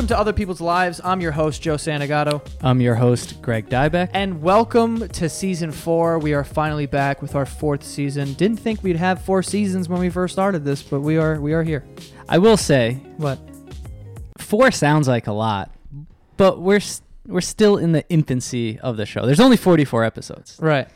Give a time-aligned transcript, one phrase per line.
[0.00, 0.98] Welcome to Other People's Lives.
[1.04, 2.40] I'm your host, Joe Santagato.
[2.62, 4.08] I'm your host, Greg Dybec.
[4.14, 6.18] And welcome to season four.
[6.18, 8.32] We are finally back with our fourth season.
[8.32, 11.52] Didn't think we'd have four seasons when we first started this, but we are we
[11.52, 11.84] are here.
[12.30, 13.38] I will say, What?
[14.38, 15.70] four sounds like a lot,
[16.38, 19.26] but we're s- we're still in the infancy of the show.
[19.26, 20.88] There's only 44 episodes, Right.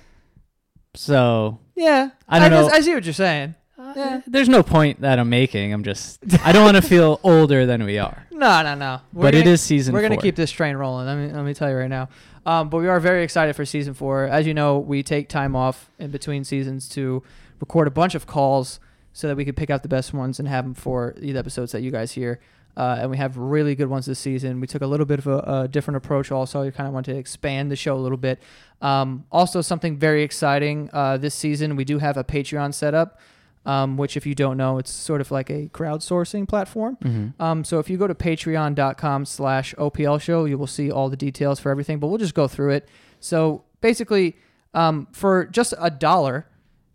[0.95, 2.09] so Yeah.
[2.27, 2.73] I don't guess- know.
[2.73, 3.55] I see what you're saying.
[3.97, 4.20] Yeah.
[4.27, 5.73] there's no point that I'm making.
[5.73, 8.27] I'm just I don't want to feel older than we are.
[8.30, 9.01] No, no, no.
[9.12, 9.95] We're but it gonna- is season.
[9.95, 10.23] We're gonna four.
[10.23, 11.07] keep this train rolling.
[11.07, 12.09] Let me let me tell you right now.
[12.47, 14.24] Um, but we are very excited for season four.
[14.24, 17.23] As you know, we take time off in between seasons to
[17.60, 18.80] record a bunch of calls
[19.12, 21.73] so that we could pick out the best ones and have them for the episodes
[21.73, 22.41] that you guys hear.
[22.77, 24.60] Uh, and we have really good ones this season.
[24.60, 26.32] We took a little bit of a, a different approach.
[26.32, 28.43] Also, we kind of want to expand the show a little bit.
[28.82, 31.76] Um, also, something very exciting uh, this season.
[31.76, 33.21] We do have a Patreon set up.
[33.66, 36.98] Um, which, if you don't know, it's sort of like a crowdsourcing platform.
[37.02, 37.32] Mhm.
[37.40, 41.16] Um, so if you go to patreon.com slash OPL show, you will see all the
[41.16, 42.88] details for everything, but we'll just go through it.
[43.20, 44.37] So basically,
[44.74, 46.46] um, for just a dollar,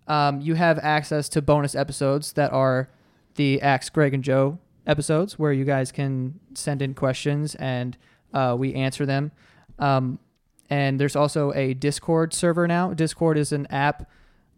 [0.07, 2.89] um, you have access to bonus episodes that are
[3.35, 7.97] the Ask Greg and Joe episodes where you guys can send in questions and
[8.33, 9.31] uh, we answer them.
[9.79, 10.19] Um,
[10.69, 12.93] and there's also a Discord server now.
[12.93, 14.07] Discord is an app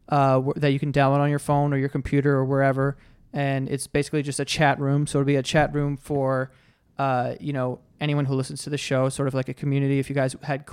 [0.09, 2.97] uh, that you can download on your phone or your computer or wherever,
[3.33, 5.07] and it's basically just a chat room.
[5.07, 6.51] So it'll be a chat room for,
[6.97, 9.99] uh, you know, anyone who listens to the show, sort of like a community.
[9.99, 10.65] If you guys had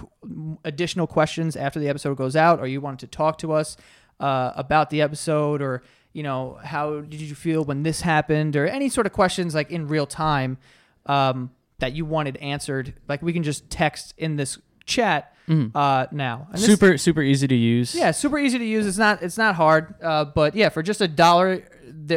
[0.65, 3.77] additional questions after the episode goes out, or you wanted to talk to us
[4.19, 8.67] uh, about the episode, or you know, how did you feel when this happened, or
[8.67, 10.59] any sort of questions like in real time
[11.07, 15.71] um, that you wanted answered, like we can just text in this chat Mhm.
[15.75, 16.47] uh, now.
[16.53, 17.95] And this- super super easy to use.
[17.95, 18.87] yeah, super easy to use.
[18.87, 21.63] It's not it's not hard, uh, but yeah, for just a dollar,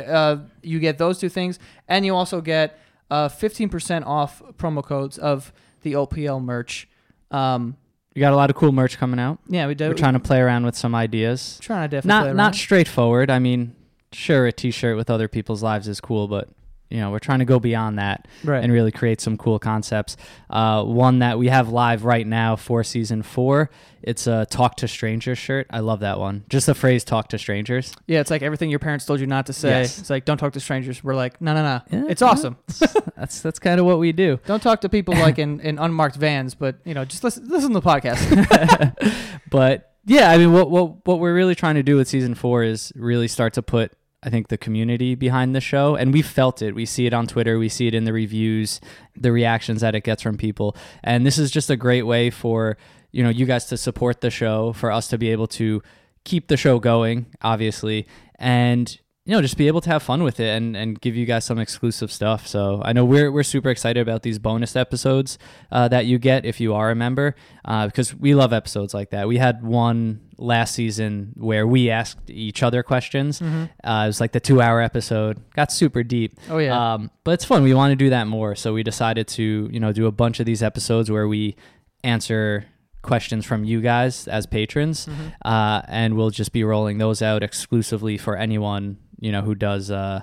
[0.07, 2.77] uh, you get those two things, and you also get
[3.09, 6.87] uh, fifteen percent off promo codes of the OPL merch.
[7.31, 7.77] Um,
[8.15, 9.39] we got a lot of cool merch coming out.
[9.47, 9.87] yeah, we do.
[9.87, 11.58] We're trying to play around with some ideas.
[11.61, 13.30] trying to definitely Not not straightforward.
[13.31, 13.73] I mean,
[14.11, 16.49] sure, a T-shirt with other people's lives is cool, but
[16.91, 18.27] you know, we're trying to go beyond that.
[18.43, 18.63] right.
[18.63, 20.17] and really create some cool concepts.
[20.49, 23.69] Uh, one that we have live right now for season four.
[24.03, 25.67] It's a "Talk to Strangers" shirt.
[25.69, 26.43] I love that one.
[26.49, 29.45] Just the phrase "Talk to Strangers." yeah, it's like everything your parents told you not
[29.45, 29.81] to say.
[29.81, 29.99] Yes.
[29.99, 31.03] It's like don't talk to strangers.
[31.03, 31.81] We're like no no no.
[31.91, 32.57] Yeah, it's awesome.
[33.15, 34.39] That's that's kind of what we do.
[34.47, 37.71] Don't talk to people like in, in unmarked vans, but you know just listen listen
[37.73, 39.21] to the podcast.
[39.52, 42.63] But yeah, I mean, what what what we're really trying to do with season four
[42.63, 43.91] is really start to put.
[44.23, 46.76] I think the community behind the show, and we felt it.
[46.76, 48.80] We see it on Twitter, we see it in the reviews,
[49.15, 52.77] the reactions that it gets from people, and this is just a great way for
[53.11, 55.82] you know you guys to support the show, for us to be able to
[56.23, 58.05] keep the show going, obviously,
[58.36, 61.26] and you know just be able to have fun with it and and give you
[61.26, 62.45] guys some exclusive stuff.
[62.45, 65.39] So I know we're we're super excited about these bonus episodes
[65.71, 69.09] uh, that you get if you are a member uh, because we love episodes like
[69.09, 69.27] that.
[69.27, 73.39] We had one last season where we asked each other questions.
[73.39, 73.63] Mm-hmm.
[73.87, 76.37] Uh, it was like the two hour episode, got super deep.
[76.49, 76.93] oh yeah.
[76.93, 77.63] Um, but it's fun.
[77.63, 78.55] We want to do that more.
[78.55, 81.55] So we decided to, you know, do a bunch of these episodes where we
[82.03, 82.65] answer
[83.03, 85.07] questions from you guys as patrons.
[85.07, 85.33] Mhm.
[85.43, 89.89] Uh, and we'll just be rolling those out exclusively for anyone, you know, who does,
[89.91, 90.21] uh,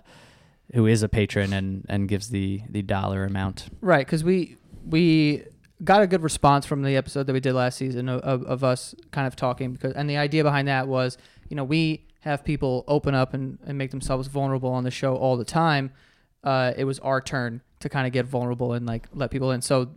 [0.75, 3.67] who is a patron and, and gives the, the dollar amount.
[3.81, 4.57] Right, because we
[4.87, 5.45] we
[5.85, 8.95] got a good response from the episode that we did last season of, of, us
[9.11, 11.17] kind of talking because and the idea behind that was
[11.49, 15.17] you know we have people open up and, and make themselves vulnerable on the show
[15.17, 15.93] all the time.
[16.43, 19.63] Uh, it was our turn to kind of get vulnerable and like let people in.
[19.63, 19.91] So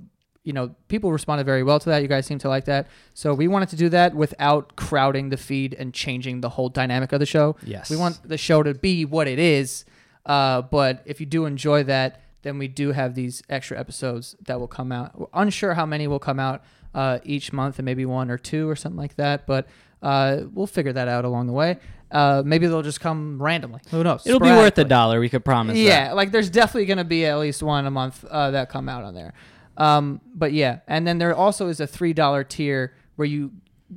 [0.43, 2.01] you know people responded very well to that.
[2.01, 2.87] You guys seem to like that.
[3.13, 7.11] So we wanted to do that without crowding the feed and changing the whole dynamic
[7.11, 7.55] of the show.
[7.63, 7.89] Yes.
[7.89, 9.85] We want the show to be what it is.
[10.25, 14.59] Uh, but if you do enjoy that, then we do have these extra episodes that
[14.59, 15.17] will come out.
[15.19, 16.63] We're unsure how many will come out
[16.93, 19.47] uh, each month, and maybe one or two or something like that.
[19.47, 19.67] But
[20.01, 21.77] uh, we'll figure that out along the way.
[22.11, 23.79] Uh, maybe they'll just come randomly.
[23.91, 24.27] Who knows?
[24.27, 25.19] It'll be worth a dollar.
[25.19, 25.77] We could promise.
[25.77, 25.81] that.
[25.81, 28.89] Yeah, like there's definitely going to be at least one a month uh, that come
[28.89, 29.33] out on there.
[29.77, 33.51] Um, but yeah, and then there also is a three dollar tier where you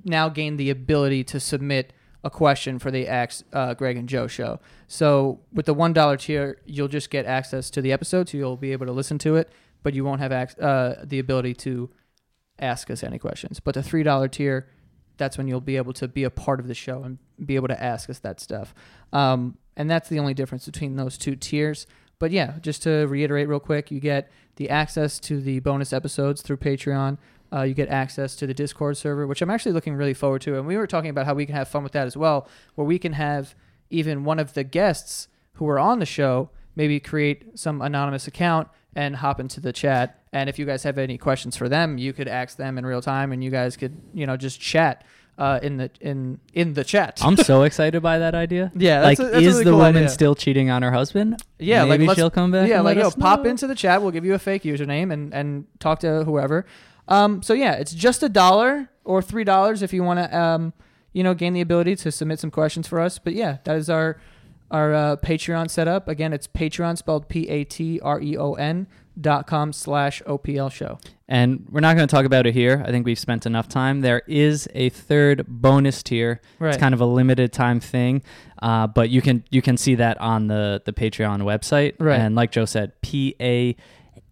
[0.04, 1.92] now gain the ability to submit
[2.24, 4.58] a question for the Ask uh, Greg and Joe show.
[4.88, 8.56] So with the one dollar tier, you'll just get access to the episode, so you'll
[8.56, 11.90] be able to listen to it, but you won't have ac- uh, the ability to
[12.58, 13.60] ask us any questions.
[13.60, 14.68] But the three dollar tier,
[15.18, 17.68] that's when you'll be able to be a part of the show and be able
[17.68, 18.74] to ask us that stuff.
[19.12, 21.86] Um, and that's the only difference between those two tiers.
[22.18, 26.42] But yeah, just to reiterate real quick, you get the access to the bonus episodes
[26.42, 27.18] through Patreon.
[27.54, 30.56] Uh, you get access to the Discord server, which I'm actually looking really forward to.
[30.56, 32.86] And we were talking about how we can have fun with that as well, where
[32.86, 33.54] we can have
[33.90, 38.68] even one of the guests who are on the show maybe create some anonymous account
[38.96, 40.20] and hop into the chat.
[40.32, 43.02] And if you guys have any questions for them, you could ask them in real
[43.02, 45.04] time, and you guys could you know just chat
[45.38, 47.20] uh, in the in in the chat.
[47.22, 48.72] I'm so excited by that idea.
[48.74, 50.08] yeah, like, a, is really the cool woman idea.
[50.08, 51.40] still cheating on her husband?
[51.58, 52.68] Yeah, like, maybe let's- she'll come back.
[52.68, 54.02] Yeah, like yo, pop into the chat.
[54.02, 56.66] We'll give you a fake username and and talk to whoever.
[57.08, 60.72] Um, so yeah, it's just a dollar or three dollars if you want to um,
[61.14, 63.18] you know, gain the ability to submit some questions for us.
[63.18, 64.20] But yeah, that is our
[64.70, 66.08] our uh, Patreon setup.
[66.08, 68.86] Again, it's Patreon spelled P A T R E O N
[69.18, 70.98] dot com slash OPL show.
[71.28, 72.82] And we're not going to talk about it here.
[72.84, 74.02] I think we've spent enough time.
[74.02, 76.40] There is a third bonus tier.
[76.58, 76.70] Right.
[76.70, 78.22] It's kind of a limited time thing,
[78.60, 81.94] uh, but you can you can see that on the the Patreon website.
[82.00, 82.18] Right.
[82.18, 83.76] And like Joe said, P A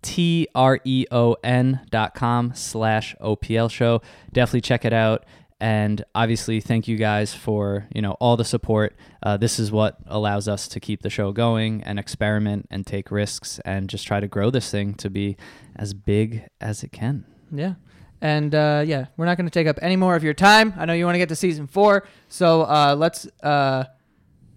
[0.03, 4.03] T R E O N dot com slash OPL show.
[4.33, 5.25] Definitely check it out.
[5.61, 8.97] And obviously, thank you guys for you know all the support.
[9.23, 13.13] Uh, this is what allows us to keep the show going and experiment and take
[13.13, 15.37] risks and just try to grow this thing to be
[15.77, 17.25] as big as it can.
[17.53, 17.75] Yeah.
[18.21, 20.75] And uh, yeah, we're not going to take up any more of your time.
[20.77, 23.85] I know you want to get to season four, so uh, let's uh,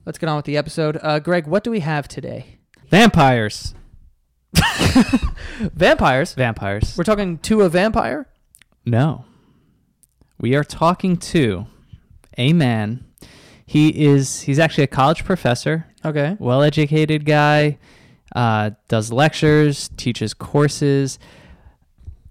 [0.06, 0.98] let's get on with the episode.
[1.01, 2.57] Uh, Greg, what do we have today?
[2.89, 3.75] Vampires.
[5.73, 6.33] Vampires.
[6.33, 6.95] Vampires.
[6.97, 8.27] We're talking to a vampire.
[8.85, 9.25] No.
[10.39, 11.65] We are talking to
[12.37, 13.05] a man.
[13.65, 16.35] He is he's actually a college professor, Okay.
[16.39, 17.77] well educated guy,
[18.35, 21.17] uh, does lectures, teaches courses.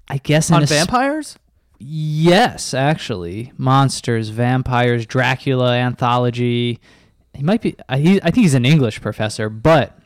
[0.07, 1.39] I guess On vampires.
[1.79, 6.79] Yes, actually, monsters, vampires, Dracula anthology.
[7.33, 7.75] He might be.
[7.89, 9.99] I, he, I think he's an English professor, but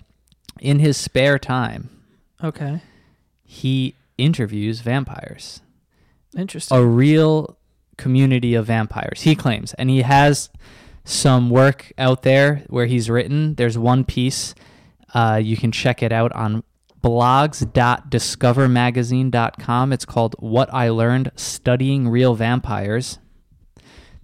[0.61, 1.91] in his spare time,
[2.43, 2.81] Okay.
[3.45, 5.61] he interviews vampires,
[6.37, 6.77] Interesting.
[6.77, 7.57] a real
[7.97, 9.23] community of vampires.
[9.23, 10.51] He claims, and he has
[11.05, 13.55] some work out there where he's written.
[13.57, 14.55] There's one piece.
[15.15, 16.63] Uh, you can check it out on
[17.03, 19.93] blogs.discovermagazine.com.
[19.93, 23.19] It's called What I Learned Studying Real Vampires.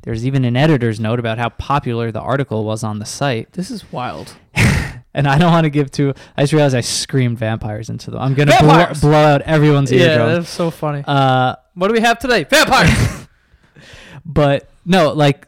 [0.02, 3.52] There's even an editor's note about how popular the article was on the site.
[3.54, 4.34] this is wild.
[5.16, 6.12] And I don't want to give too.
[6.36, 8.20] I just realized I screamed vampires into them.
[8.20, 10.32] I'm going to blow, blow out everyone's Yeah, eardrums.
[10.46, 11.04] that's so funny.
[11.06, 12.44] Uh, what do we have today?
[12.44, 13.26] Vampires.
[14.24, 15.46] but no, like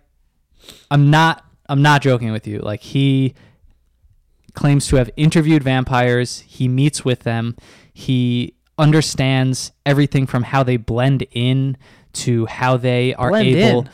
[0.91, 2.61] I'm not I'm not joking with you.
[2.61, 3.35] Like he
[4.55, 6.41] claims to have interviewed vampires.
[6.47, 7.57] He meets with them.
[7.93, 11.77] He understands everything from how they blend in
[12.13, 13.91] to how they are Blend able in?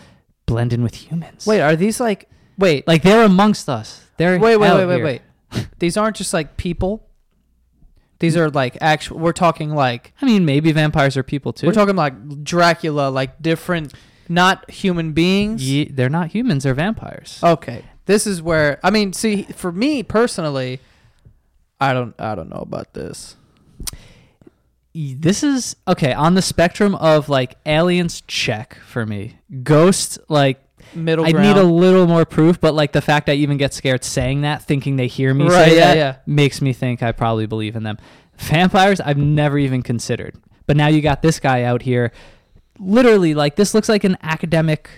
[0.46, 1.46] blend in with humans.
[1.46, 2.28] wait, are these like?
[2.58, 4.06] Wait, like they're amongst us.
[4.18, 5.22] They're wait, wait, wait, wait, wait.
[5.78, 7.08] These aren't just like people.
[8.18, 9.18] These are like actual.
[9.18, 11.66] We're talking like I mean, maybe vampires are people too.
[11.66, 13.92] we're talking like Dracula, like different,
[14.28, 15.68] not human beings.
[15.68, 16.62] Ye- they're not humans.
[16.64, 17.40] They're vampires.
[17.42, 20.78] Okay, this is where I mean, see, for me personally,
[21.80, 23.34] I don't, I don't know about this.
[24.94, 30.62] this is okay on the spectrum of like aliens check for me ghosts like
[30.94, 34.04] Middle i need a little more proof but like the fact i even get scared
[34.04, 36.16] saying that thinking they hear me Right, say yeah, that yeah.
[36.26, 37.98] makes me think i probably believe in them
[38.36, 40.34] vampires i've never even considered
[40.66, 42.12] but now you got this guy out here
[42.78, 44.88] literally like this looks like an academic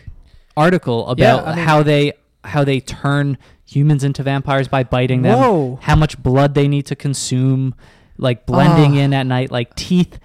[0.56, 2.12] article about I mean- how they
[2.44, 5.78] how they turn humans into vampires by biting them Whoa.
[5.82, 7.74] how much blood they need to consume,
[8.18, 9.02] like blending Ah.
[9.02, 10.18] in at night, like teeth,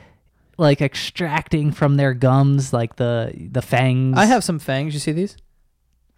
[0.58, 4.18] like extracting from their gums, like the the fangs.
[4.18, 4.94] I have some fangs.
[4.94, 5.38] You see these?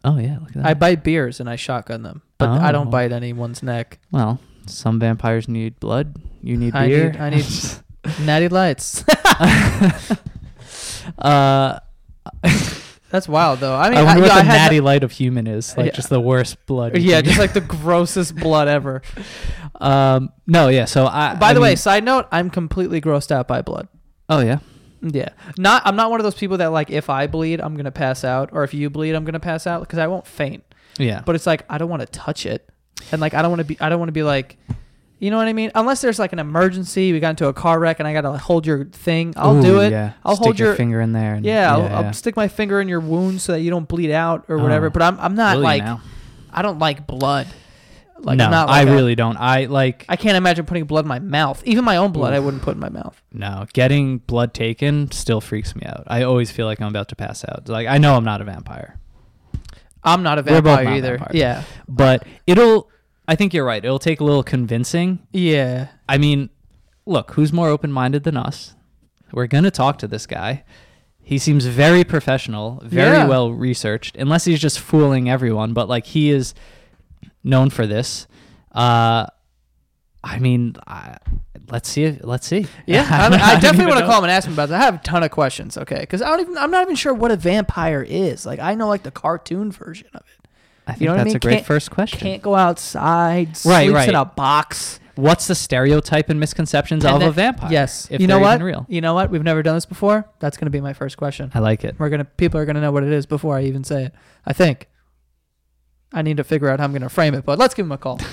[0.04, 0.66] Oh yeah, look at that.
[0.66, 2.92] I bite beers and I shotgun them, but I don't Oh.
[2.92, 4.00] bite anyone's neck.
[4.12, 6.16] well, some vampires need blood.
[6.42, 7.12] You need I beer.
[7.12, 7.46] need, I need
[8.26, 9.04] natty lights.
[11.20, 11.80] uh,
[13.10, 13.76] That's wild, though.
[13.76, 15.76] I mean, I wonder yeah, what the natty light of human is.
[15.76, 15.92] Like Yeah.
[15.92, 16.98] just the worst blood.
[16.98, 19.02] yeah, just like the grossest blood ever.
[19.82, 20.86] um, no, yeah.
[20.86, 21.36] So I.
[21.36, 23.88] By I the way, side note, I'm completely grossed out by blood.
[24.30, 24.60] oh yeah.
[25.02, 25.82] Yeah, not.
[25.86, 28.50] I'm not one of those people that like if I bleed, I'm gonna pass out,
[28.54, 30.64] or if you bleed, I'm gonna pass out because I won't faint.
[30.98, 31.22] Yeah.
[31.26, 32.70] But it's like I don't want to touch it,
[33.12, 33.80] and like I don't want to be.
[33.80, 34.58] I don't want to be like,
[35.18, 35.72] you know what I mean?
[35.74, 38.68] Unless there's like an emergency, we got into a car wreck, and I gotta hold
[38.68, 39.34] your thing.
[39.38, 39.92] I'll Ooh, do it.
[39.92, 40.14] Yeah.
[40.24, 41.34] I'll Stick hold your, your- finger in there.
[41.36, 42.00] And, Yeah, I'll, yeah.
[42.00, 44.88] I'll stick my finger in your wound so that you don't bleed out or whatever.
[44.88, 44.90] Oh.
[44.92, 46.02] But I'm I'm not like now?
[46.52, 47.48] I don't like blood.
[48.24, 49.36] Like no, not like a- really don't.
[49.38, 51.62] I like I can't imagine putting blood in my mouth.
[51.66, 53.20] Even my own blood, I wouldn't put in my mouth.
[53.32, 53.66] no.
[53.74, 56.04] Getting blood taken still freaks me out.
[56.08, 57.68] I always feel like I'm about to pass out.
[57.68, 59.00] Like I know I'm not a vampire,
[60.04, 61.18] I'm not a vampire not either.
[61.18, 61.36] vampires.
[61.36, 62.90] Yeah, but it'll.
[63.28, 63.84] I think you're right.
[63.84, 65.26] It'll take a little convincing.
[65.32, 65.88] yeah.
[66.10, 66.50] I mean,
[67.06, 68.76] look, who's more open-minded than us?
[69.32, 70.64] We're gonna talk to this guy.
[71.24, 73.28] He seems very professional, very Yeah.
[73.28, 75.74] well researched, unless he's just fooling everyone.
[75.74, 76.54] But like he is
[77.44, 78.28] known for this.
[78.72, 79.26] Uh,
[80.24, 81.18] I mean, I,
[81.70, 82.04] let's see.
[82.04, 82.68] If, let's see.
[82.86, 84.08] Yeah, I, I definitely want to know.
[84.12, 84.82] call him and ask him about that.
[84.82, 85.78] I have a ton of questions.
[85.78, 86.58] Okay, because I don't even.
[86.58, 88.46] I'm not even sure what a vampire is.
[88.46, 90.48] Like I know like the cartoon version of it.
[90.88, 91.36] I think You know what I that's mean?
[91.38, 92.20] a great Can't- first question.
[92.20, 93.48] Can't go outside.
[93.66, 94.10] Right, sleeps right.
[94.10, 95.00] in a box.
[95.16, 97.70] What's the stereotype and misconceptions And of a vampire?
[97.72, 98.08] Yes.
[98.10, 98.62] if you know what?
[98.62, 98.86] real.
[98.90, 99.30] You know what?
[99.30, 100.28] We've never done this before.
[100.40, 101.52] That's gonna be my first question.
[101.54, 101.96] I like it.
[102.00, 104.14] We're gonna people are gonna know what it is before I even say it.
[104.46, 104.88] I think.
[106.14, 107.98] I need to figure out how I'm gonna frame it, but let's give him a
[107.98, 108.20] call.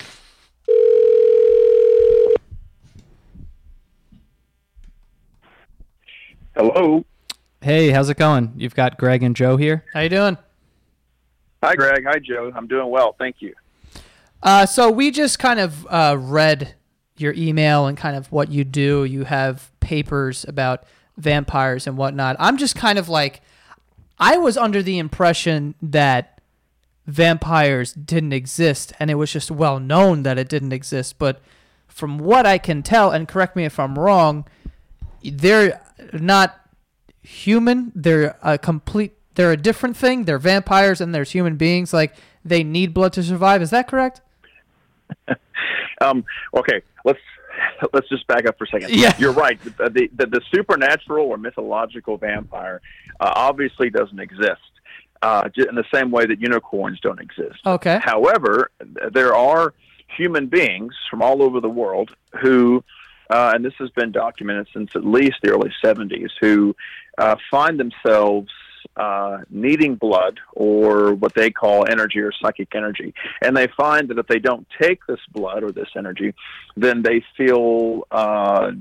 [6.54, 7.04] Hello.
[7.61, 8.52] Hey, how's it going?
[8.56, 9.85] You've got Greg and Joe here.
[9.94, 10.37] How you doing?
[11.62, 12.04] Hi, Greg.
[12.04, 12.50] Hi, Joe.
[12.52, 13.14] I'm doing well.
[13.16, 13.54] Thank you.
[14.42, 16.75] Uh, so we just kind of uh, read
[17.16, 19.04] your email and kind of what you do.
[19.04, 20.82] You have papers about
[21.16, 22.35] vampires and whatnot.
[22.38, 23.40] I'm just kind of like,
[24.18, 26.38] I was under the impression that
[27.09, 31.19] vampires didn't exist, and it was just well known that it didn't exist.
[31.19, 31.41] But
[31.88, 34.47] from what I can tell, and correct me if I'm wrong,
[35.25, 35.81] they're
[36.12, 36.61] not
[37.23, 37.91] human.
[37.95, 39.15] They're a complete.
[39.35, 40.25] They're a different thing.
[40.25, 41.93] They're vampires, and there's human beings.
[41.93, 43.62] Like they need blood to survive.
[43.62, 44.21] Is that correct?
[46.00, 46.25] Um,
[46.55, 47.19] okay, let's
[47.93, 48.91] let's just back up for a second.
[48.91, 49.15] Yeah.
[49.19, 49.61] you're right.
[49.65, 52.81] The the, the, supernatural or mythological vampire
[53.19, 54.61] uh, obviously doesn't exist.
[55.20, 57.58] Uh, in the same way that unicorns don't exist.
[57.66, 57.98] Okay.
[58.00, 58.70] However,
[59.12, 59.75] there are
[60.16, 62.84] human beings from all over the world who,
[63.30, 66.75] uh, and this has been documented since at least the early 70s, who
[67.18, 68.50] uh, find themselves
[68.96, 73.14] uh, needing blood or what they call energy or psychic energy.
[73.42, 76.34] And they find that if they don't take this blood or this energy,
[76.76, 78.72] then they feel uh,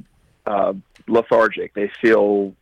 [0.46, 0.74] uh,
[1.08, 1.74] lethargic.
[1.74, 2.54] They feel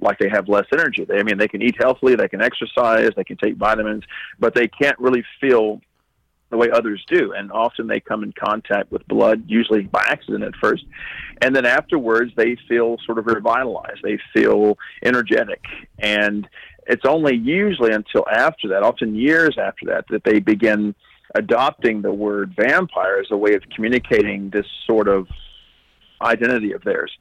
[0.00, 1.04] like they have less energy.
[1.04, 4.04] They, I mean, they can eat healthily, they can exercise, they can take vitamins,
[4.38, 5.80] but they can't really feel
[6.50, 7.32] the way others do.
[7.32, 10.84] And often they come in contact with blood, usually by accident at first.
[11.42, 14.00] And then afterwards, they feel sort of revitalized.
[14.02, 15.62] They feel energetic.
[15.98, 16.48] And
[16.86, 20.94] it's only usually until after that, often years after that, that they begin
[21.34, 25.26] adopting the word vampire as a way of communicating this sort of
[26.22, 27.12] identity of theirs.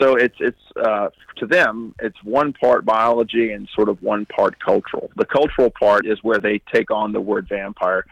[0.00, 4.58] So it's it's uh, to them it's one part biology and sort of one part
[4.60, 5.10] cultural.
[5.16, 8.04] The cultural part is where they take on the word vampire,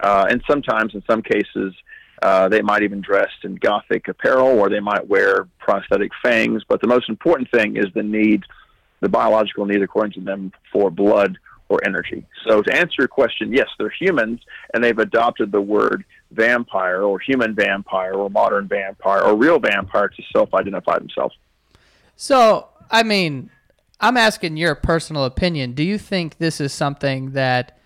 [0.00, 1.74] uh, and sometimes in some cases
[2.22, 6.62] uh, they might even dress in gothic apparel or they might wear prosthetic fangs.
[6.68, 8.44] But the most important thing is the need,
[9.00, 11.36] the biological need according to them for blood
[11.68, 12.26] or energy.
[12.46, 14.40] So to answer your question, yes, they're humans
[14.72, 20.08] and they've adopted the word vampire or human vampire or modern vampire or real vampire
[20.08, 21.36] to self-identify themselves.
[22.16, 23.50] So, I mean,
[24.00, 25.72] I'm asking your personal opinion.
[25.72, 27.78] Do you think this is something that,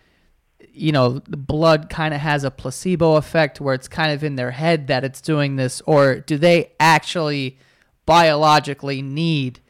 [0.73, 4.37] you know, the blood kind of has a placebo effect where it's kind of in
[4.37, 7.59] their head that it's doing this, or do they actually
[8.07, 9.61] biologically need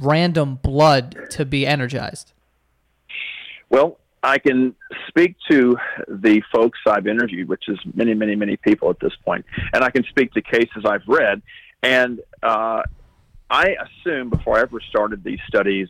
[0.00, 2.32] random blood to be energized?
[3.70, 4.74] Well, I can
[5.08, 5.76] speak to
[6.08, 9.90] the folks I've interviewed, which is many, many, many people at this point, and I
[9.90, 11.42] can speak to cases I've read.
[11.82, 12.82] And uh,
[13.50, 15.88] I assumed before I ever started these studies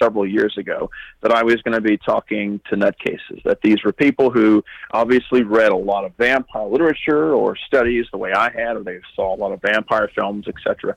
[0.00, 0.90] several years ago
[1.20, 5.42] that I was going to be talking to nutcases, that these were people who obviously
[5.42, 9.34] read a lot of vampire literature or studies the way I had, or they saw
[9.34, 10.96] a lot of vampire films, etc.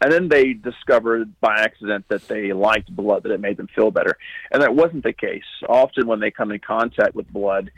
[0.00, 3.90] And then they discovered by accident that they liked blood, that it made them feel
[3.90, 4.18] better.
[4.50, 5.44] And that wasn't the case.
[5.68, 7.70] Often, when they come in contact with blood,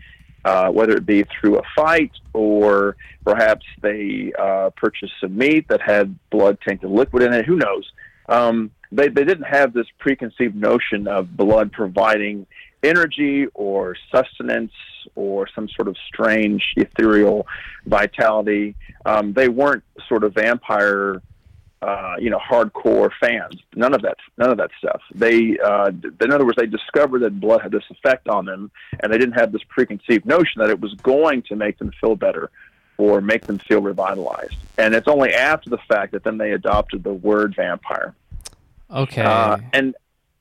[0.44, 5.80] uh, whether it be through a fight or perhaps they uh, purchased some meat that
[5.80, 7.90] had blood tainted liquid in it, who knows?
[8.28, 12.46] Um, they, they didn't have this preconceived notion of blood providing
[12.82, 14.72] energy or sustenance
[15.14, 17.46] or some sort of strange ethereal
[17.86, 18.74] vitality.
[19.04, 21.20] Um, they weren't sort of vampire
[21.80, 23.54] uh, you know, hardcore fans.
[23.76, 25.00] None of that, none of that stuff.
[25.14, 28.70] They, uh, in other words, they discovered that blood had this effect on them,
[29.00, 32.16] and they didn't have this preconceived notion that it was going to make them feel
[32.16, 32.50] better
[32.96, 34.56] or make them feel revitalized.
[34.76, 38.14] And it's only after the fact that then they adopted the word vampire.
[38.90, 39.22] Okay.
[39.22, 39.94] Uh, and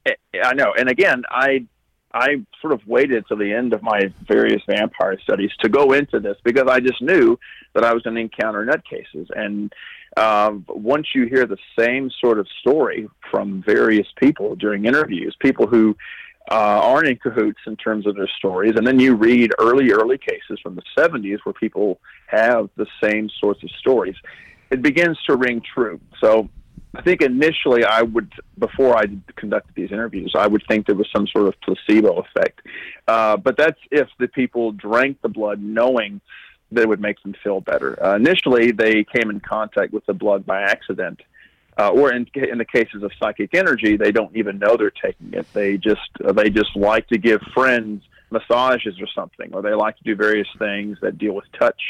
[0.08, 0.14] eh,
[0.44, 1.68] I know, and again, I
[2.14, 6.20] I sort of waited till the end of my various vampire studies to go into
[6.20, 7.38] this because I just knew
[7.74, 9.28] that I was going to encounter nutcases.
[9.36, 9.72] And
[10.18, 15.68] um, once you hear the same sort of story from various people during interviews, people
[15.68, 15.96] who
[16.50, 20.18] uh, aren't in cahoots in terms of their stories, and then you read early, early
[20.18, 24.16] cases from the 70s where people have the same sorts of stories,
[24.72, 26.00] it begins to ring true.
[26.20, 26.50] So
[26.96, 29.06] I think initially I would, before I
[29.36, 32.62] conducted these interviews, I would think there was some sort of placebo effect.
[33.08, 36.22] Uh, but that's if the people drank the blood knowing
[36.72, 38.02] that would make them feel better.
[38.04, 41.22] Uh, initially, they came in contact with the blood by accident,
[41.78, 45.34] uh, or in, in the cases of psychic energy, they don't even know they're taking
[45.34, 45.46] it.
[45.54, 49.98] They just uh, they just like to give friends massages or something, or they like
[49.98, 51.82] to do various things that deal with touch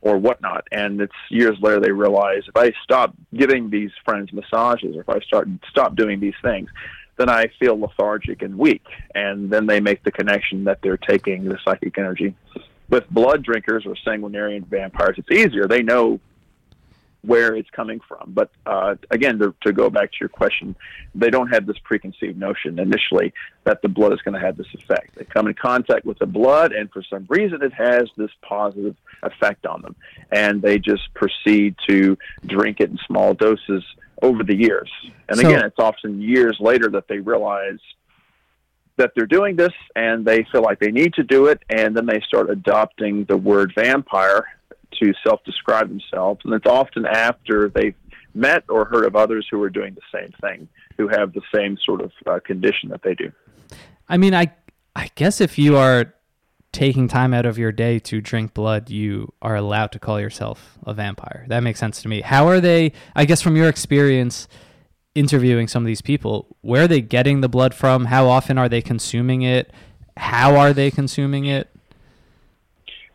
[0.00, 0.66] or whatnot.
[0.72, 5.08] And it's years later they realize if I stop giving these friends massages, or if
[5.08, 6.68] I start stop doing these things,
[7.16, 8.84] then I feel lethargic and weak.
[9.14, 12.34] And then they make the connection that they're taking the psychic energy.
[12.88, 15.66] With blood drinkers or sanguinarian vampires, it's easier.
[15.66, 16.20] They know
[17.22, 18.32] where it's coming from.
[18.32, 20.76] But uh, again, to, to go back to your question,
[21.14, 24.72] they don't have this preconceived notion initially that the blood is going to have this
[24.72, 25.16] effect.
[25.16, 28.96] They come in contact with the blood, and for some reason, it has this positive
[29.22, 29.96] effect on them,
[30.30, 32.16] and they just proceed to
[32.46, 33.84] drink it in small doses
[34.22, 34.90] over the years.
[35.28, 37.80] And So- again, it's often years later that they realize
[38.98, 42.06] that they're doing this and they feel like they need to do it and then
[42.06, 44.46] they start adopting the word vampire
[45.00, 47.94] to self-describe themselves and it's often after they've
[48.34, 51.76] met or heard of others who are doing the same thing who have the same
[51.84, 53.32] sort of uh, condition that they do
[54.08, 54.52] I mean, I
[54.96, 56.14] I guess if you are
[56.72, 60.78] taking time out of your day to drink blood, you are allowed to call yourself
[60.84, 61.44] a vampire.
[61.48, 62.20] That makes sense to me.
[62.20, 62.92] How are they?
[63.14, 64.48] I guess from your experience
[65.18, 68.06] interviewing some of these people, where are they getting the blood from?
[68.06, 69.70] How often are they consuming it?
[70.16, 71.68] How are they consuming it?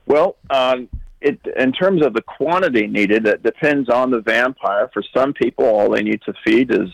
[0.06, 0.90] Well, um,
[1.22, 4.90] it in terms of the quantity needed, it depends on the vampire.
[4.94, 6.90] For some people, all they need to feed is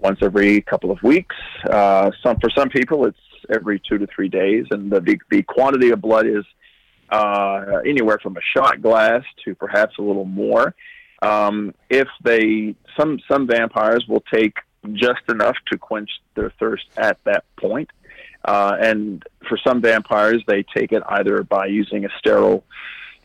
[0.00, 1.36] once every couple of weeks.
[1.68, 3.18] Uh, some for some people, it's
[3.50, 6.44] every two to three days, and the the, quantity of blood is
[7.10, 10.74] uh, anywhere from a shot glass to perhaps a little more.
[11.20, 14.58] Um, if they some some vampires will take
[14.92, 17.90] just enough to quench their thirst at that point.
[18.44, 22.64] Uh, and for some vampires, they take it either by using a sterile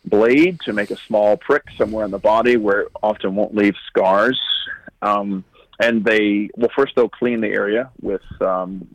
[0.06, 3.76] blade to make a small prick somewhere in the body where it often won't leave
[3.88, 4.42] scars.
[5.02, 5.44] Um,
[5.80, 8.88] and they, well, first they'll clean the area with um,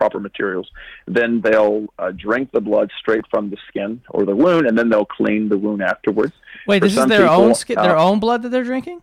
[0.00, 0.70] proper materials.
[1.06, 4.88] Then they'll uh, drink the blood straight from the skin or the wound, and then
[4.88, 6.32] they'll clean the wound afterwards.
[6.66, 9.02] Wait, For this is their people, own skin, their uh, own blood that they're drinking?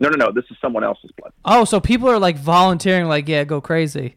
[0.00, 0.32] No, no, no.
[0.32, 1.32] This is someone else's blood.
[1.44, 4.16] Oh, so people are like volunteering, like, yeah, go crazy.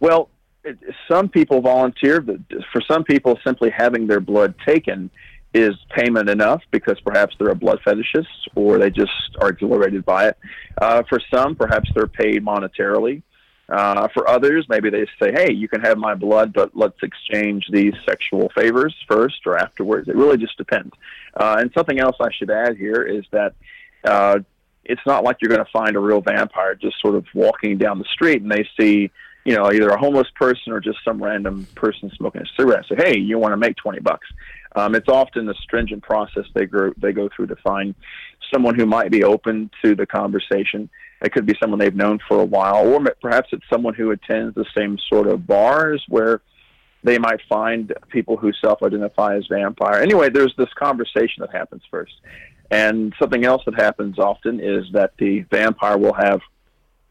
[0.00, 0.30] Well,
[0.64, 2.22] it, some people volunteer.
[2.22, 2.38] But
[2.72, 5.10] for some people, simply having their blood taken
[5.52, 10.28] is payment enough because perhaps they're a blood fetishist or they just are exhilarated by
[10.28, 10.38] it.
[10.80, 13.22] Uh, for some, perhaps they're paid monetarily.
[13.68, 17.66] Uh, for others, maybe they say, "Hey, you can have my blood, but let's exchange
[17.70, 20.92] these sexual favors first or afterwards." It really just depends.
[21.34, 23.54] Uh, and something else I should add here is that
[24.04, 24.40] uh,
[24.84, 27.98] it's not like you're going to find a real vampire just sort of walking down
[27.98, 29.10] the street and they see,
[29.46, 32.84] you know, either a homeless person or just some random person smoking a cigarette.
[32.86, 34.26] Say, hey, you want to make twenty bucks?
[34.76, 37.94] Um, it's often a stringent process they go they go through to find
[38.52, 40.90] someone who might be open to the conversation.
[41.24, 44.54] It could be someone they've known for a while, or perhaps it's someone who attends
[44.54, 46.42] the same sort of bars where
[47.02, 50.00] they might find people who self-identify as vampire.
[50.00, 52.12] Anyway, there's this conversation that happens first.
[52.70, 56.40] And something else that happens often is that the vampire will have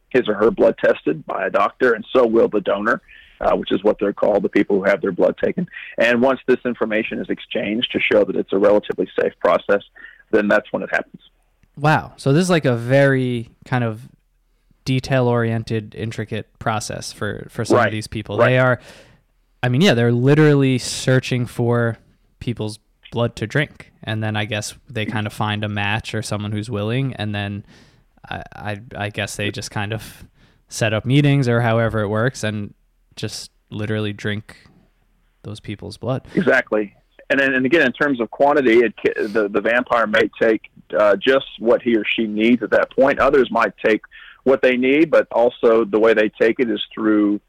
[0.10, 3.02] his or her blood tested by a doctor, and so will the donor,
[3.41, 5.67] uh, which is what they're called, the people who have their blood taken.
[5.97, 9.84] And once this information is exchanged to show that it's a relatively safe process,
[10.32, 11.21] then that's when it happens.
[11.78, 12.14] Wow.
[12.18, 14.08] So this is like a very kind of
[14.86, 18.38] detail oriented, intricate process for for some of these people.
[18.38, 18.50] Right.
[18.50, 18.80] They are
[19.62, 21.98] I mean, yeah, they're literally searching for
[22.40, 22.80] people's
[23.12, 23.92] blood to drink.
[24.04, 27.34] And then I guess they kind of find a match or someone who's willing and
[27.34, 27.66] then
[28.30, 30.26] I I, I guess they just kind of
[30.68, 32.74] set up meetings or however it works and
[33.16, 34.58] just literally drink
[35.44, 36.28] those people's blood.
[36.36, 36.96] Exactly.
[37.30, 38.94] And then, and again, in terms of quantity, it,
[39.34, 43.19] the the vampire may take uh, just what he or she needs at that point.
[43.19, 44.01] Others might take
[44.43, 47.39] what they need, but also the way they take it is through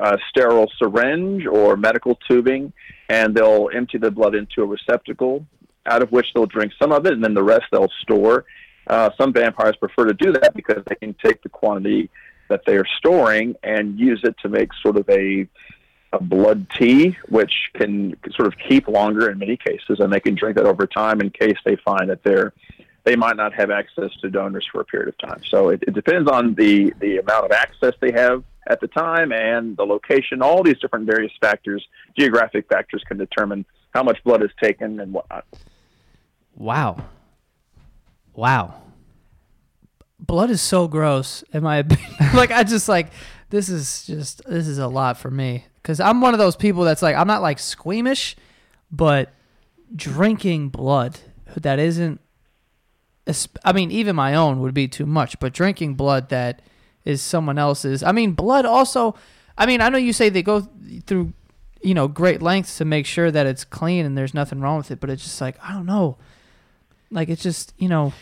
[0.00, 2.72] a sterile syringe or medical tubing,
[3.08, 5.44] and they'll empty the blood into a receptacle,
[5.86, 8.44] out of which they'll drink some of it, and then the rest they'll store.
[8.86, 12.08] Uh, some vampires prefer to do that because they can take the quantity
[12.48, 15.46] that they are storing and use it to make sort of a
[16.12, 20.34] a blood tea, which can sort of keep longer in many cases, and they can
[20.34, 22.54] drink that over time in case they find that they're
[23.08, 25.40] they might not have access to donors for a period of time.
[25.48, 29.32] So it, it depends on the the amount of access they have at the time
[29.32, 30.42] and the location.
[30.42, 31.82] All these different various factors,
[32.18, 35.46] geographic factors, can determine how much blood is taken and whatnot.
[36.54, 37.02] Wow.
[38.34, 38.82] Wow.
[40.20, 42.14] Blood is so gross, in my opinion.
[42.34, 43.06] like, I just like,
[43.48, 45.64] this is just, this is a lot for me.
[45.82, 48.36] Cause I'm one of those people that's like, I'm not like squeamish,
[48.90, 49.32] but
[49.96, 51.18] drinking blood
[51.56, 52.20] that isn't.
[53.64, 56.62] I mean, even my own would be too much, but drinking blood that
[57.04, 58.02] is someone else's.
[58.02, 59.14] I mean, blood also.
[59.56, 60.68] I mean, I know you say they go
[61.06, 61.32] through,
[61.82, 64.90] you know, great lengths to make sure that it's clean and there's nothing wrong with
[64.90, 66.16] it, but it's just like I don't know.
[67.10, 68.12] Like it's just you know.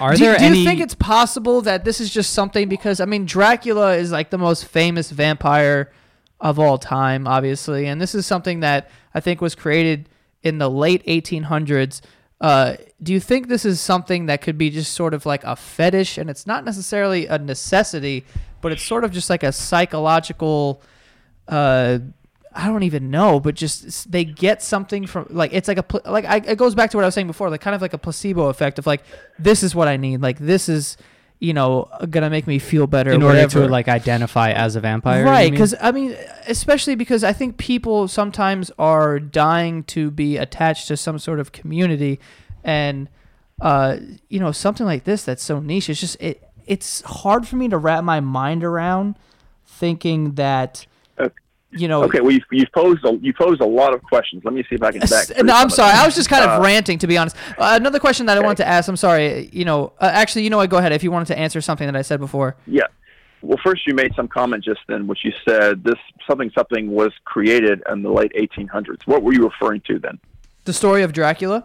[0.00, 0.58] Are do, there do any?
[0.58, 4.30] you think it's possible that this is just something because I mean Dracula is like
[4.30, 5.92] the most famous vampire
[6.40, 10.08] of all time, obviously, and this is something that I think was created
[10.42, 12.00] in the late 1800s.
[12.40, 15.56] Uh, do you think this is something that could be just sort of like a
[15.56, 18.24] fetish, and it's not necessarily a necessity,
[18.60, 20.82] but it's sort of just like a psychological
[21.48, 21.98] uh
[22.58, 26.24] I don't even know, but just they get something from like it's like a like
[26.24, 27.98] I, it goes back to what I was saying before, like kind of like a
[27.98, 29.02] placebo effect of like
[29.38, 30.96] this is what I need, like this is
[31.38, 33.66] you know gonna make me feel better in order whatever.
[33.66, 35.50] to like identify as a vampire, right?
[35.50, 40.96] Because I mean, especially because I think people sometimes are dying to be attached to
[40.96, 42.18] some sort of community,
[42.64, 43.08] and
[43.60, 45.90] uh, you know something like this that's so niche.
[45.90, 49.16] It's just it it's hard for me to wrap my mind around
[49.64, 50.86] thinking that.
[51.76, 54.42] You know Okay, well, you've, you've posed a, you posed a lot of questions.
[54.44, 55.28] Let me see if I can back.
[55.44, 55.92] No, I'm sorry.
[55.92, 57.36] I was just kind of Uh, ranting, to be honest.
[57.58, 58.88] Uh, another question that I wanted to ask.
[58.88, 59.48] I'm sorry.
[59.52, 60.70] You know, uh, actually, you know what?
[60.70, 62.56] Go ahead if you wanted to answer something that I said before.
[62.66, 62.84] Yeah.
[63.42, 65.94] Well, first you made some comment just then, which you said this
[66.28, 69.06] something something was created in the late 1800s.
[69.06, 70.18] What were you referring to then?
[70.64, 71.64] The story of Dracula.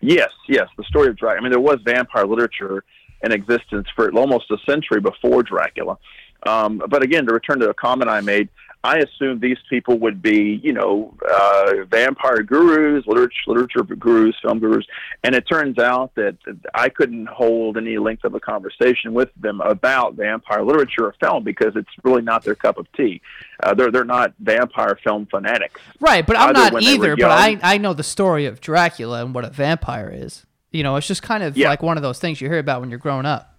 [0.00, 1.38] Yes, yes, the story of Dracula.
[1.38, 2.84] I mean, there was vampire literature
[3.22, 5.98] in existence for almost a century before Dracula.
[6.46, 8.48] Um, but again, to return to a comment I made,
[8.84, 14.60] I assumed these people would be, you know, uh, vampire gurus, literature, literature gurus, film
[14.60, 14.86] gurus,
[15.24, 16.36] and it turns out that
[16.74, 21.42] I couldn't hold any length of a conversation with them about vampire literature or film
[21.42, 23.20] because it's really not their cup of tea.
[23.62, 25.80] Uh, they're they're not vampire film fanatics.
[26.00, 27.16] Right, but I'm not when they were either.
[27.16, 30.46] But I I know the story of Dracula and what a vampire is.
[30.70, 31.68] You know, it's just kind of Yeah.
[31.68, 33.54] like one of those things you hear about when you're growing up.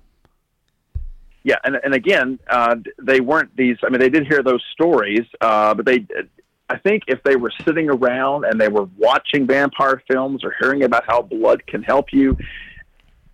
[1.43, 3.77] Yeah, and and again, uh, they weren't these.
[3.83, 6.05] I mean, they did hear those stories, uh, but they.
[6.71, 10.83] I think if they were sitting around and they were watching vampire films or hearing
[10.83, 12.37] about how blood can help you,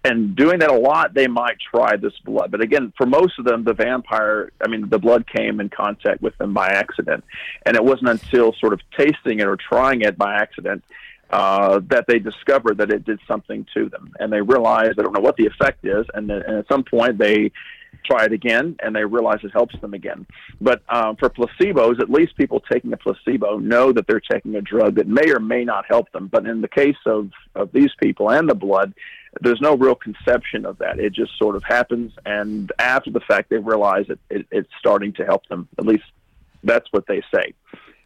[0.06, 2.52] and doing that a lot, they might try this blood.
[2.52, 6.22] But again, for most of them, the vampire, I mean, the blood came in contact
[6.22, 7.24] with them by accident,
[7.66, 10.84] and it wasn't until sort of tasting it or trying it by accident
[11.32, 15.14] uh, that they discovered that it did something to them, and they realized they don't
[15.14, 17.52] know what the effect is, and, and at some point they
[18.04, 20.26] try it again and they realize it helps them again.
[20.60, 24.62] But um, for placebos, at least people taking a placebo know that they're taking a
[24.62, 26.28] drug that may or may not help them.
[26.28, 28.94] But in the case of, of these people and the blood,
[29.42, 31.00] there's no real conception of that.
[31.00, 35.12] It just sort of happens, and after the fact, they realize it, it, it's starting
[35.14, 35.68] to help them.
[35.78, 36.06] At least
[36.64, 37.54] that's what they say.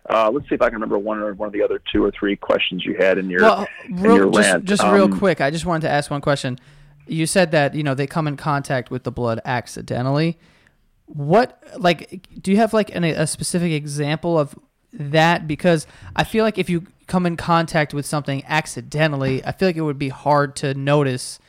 [0.10, 2.10] Uh, let's see if I can remember one or one of the other two or
[2.10, 4.66] three questions you had in your Well, in your just rant.
[4.66, 6.58] just real Um, quick, I just wanted to ask one question.
[7.12, 10.38] You said that you know they come in contact with the blood accidentally.
[11.06, 14.58] What like do you have like an, a specific example of
[14.94, 15.48] that?
[15.48, 19.76] Because I feel like if you come in contact with something accidentally, I feel like
[19.78, 21.40] it would be hard to notice.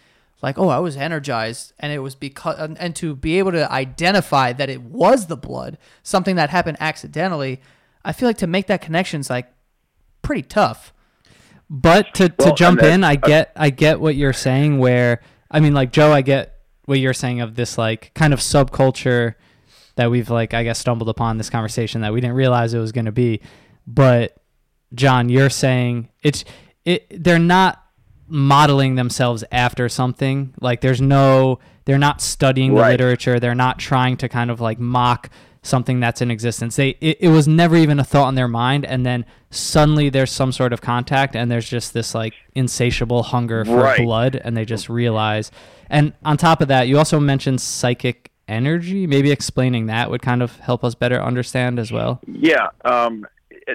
[0.43, 3.71] Like, oh, I was energized, and it was because, and, and to be able to
[3.71, 7.61] identify that it was the blood, something that happened accidentally.
[8.03, 9.53] I feel like to make that connection is like
[10.23, 10.95] pretty tough.
[11.69, 14.79] But to, Well, to jump and that- in, I get I get what you're saying.
[14.79, 18.41] Where I mean, like Joe, I get what you're saying of this like kind of
[18.41, 19.35] subculture
[19.97, 22.93] that we've like I guess stumbled upon this conversation that we didn't realize it was
[22.93, 23.41] going to be.
[23.87, 24.37] But
[24.95, 26.45] John, you're saying it's
[26.85, 27.07] it.
[27.23, 27.83] They're not
[28.29, 30.55] modeling themselves after something.
[30.61, 31.59] Like there's no.
[31.87, 32.91] They're not studying the Right.
[32.93, 33.41] literature.
[33.41, 35.31] They're not trying to kind of like mock
[35.63, 36.77] something that's in existence.
[36.77, 40.31] They it, it was never even a thought in their mind, and then suddenly there's
[40.31, 43.99] some sort of contact, and there's just this like insatiable hunger for Right.
[43.99, 45.51] blood, and they just realize.
[45.89, 49.07] And on top of that, you also mentioned psychic energy.
[49.07, 52.21] Maybe explaining that would kind of help us better understand as well.
[52.27, 53.27] Yeah, um,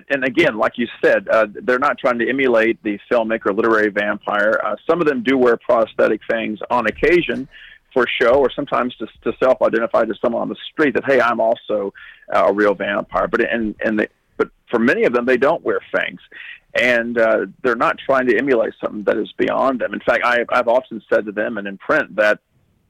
[0.10, 3.90] and- again, like you said, uh, they're not trying to emulate the filmic or literary
[3.90, 4.60] vampire.
[4.66, 7.48] Uh, some of them do wear prosthetic things on occasion
[7.96, 11.40] for show, or sometimes to, to self-identify to someone on the street that, hey, I'm
[11.40, 11.94] also
[12.30, 13.28] a real vampire.
[13.28, 16.20] But and and the, but for many of them, they don't wear fangs,
[16.80, 19.94] and uh, they're not trying to emulate something that is beyond them.
[19.94, 22.40] In fact, I, I've often said to them and in print that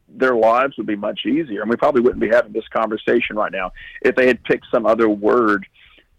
[0.09, 3.51] their lives would be much easier, and we probably wouldn't be having this conversation right
[3.51, 5.65] now if they had picked some other word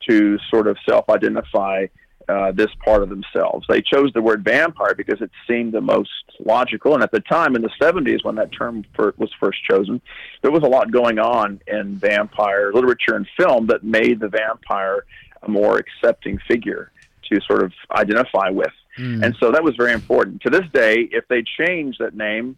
[0.08, 1.86] to sort of self-identify
[2.28, 3.66] uh, this part of themselves.
[3.68, 6.10] They chose the word vampire because it seemed the most
[6.44, 6.94] logical.
[6.94, 10.00] And at the time, in the 70s, when that term fir- was first chosen,
[10.42, 15.04] there was a lot going on in vampire literature and film that made the vampire
[15.42, 16.90] a more accepting figure
[17.30, 18.72] to sort of identify with.
[18.98, 19.22] Mm.
[19.24, 20.42] And so that was very important.
[20.42, 22.56] To this day, if they change that name,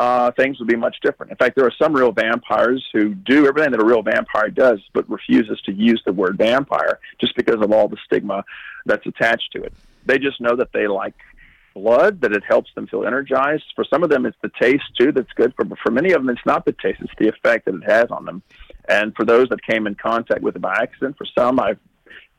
[0.00, 1.30] uh, things would be much different.
[1.30, 4.80] In fact, there are some real vampires who do everything that a real vampire does,
[4.94, 8.42] but refuses to use the word vampire just because of all the stigma
[8.86, 9.74] that's attached to it.
[10.06, 11.16] They just know that they like
[11.74, 13.64] blood, that it helps them feel energized.
[13.76, 15.52] For some of them, it's the taste too that's good.
[15.54, 18.10] For for many of them, it's not the taste; it's the effect that it has
[18.10, 18.42] on them.
[18.88, 21.78] And for those that came in contact with it by accident, for some, I've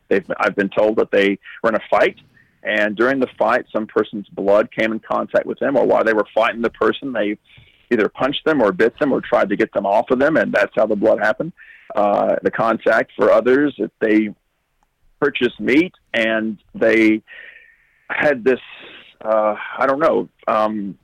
[0.09, 2.17] they've I've been told that they were in a fight
[2.63, 6.13] and during the fight, some person's blood came in contact with them, or while they
[6.13, 7.37] were fighting the person, they
[7.91, 10.53] either punched them or bit them or tried to get them off of them, and
[10.53, 11.51] that's how the blood happened.
[11.95, 14.33] Uh, the contact for others, if they
[15.19, 17.21] purchased meat and they
[18.09, 18.59] had this,
[19.23, 20.97] uh, I don't know, um,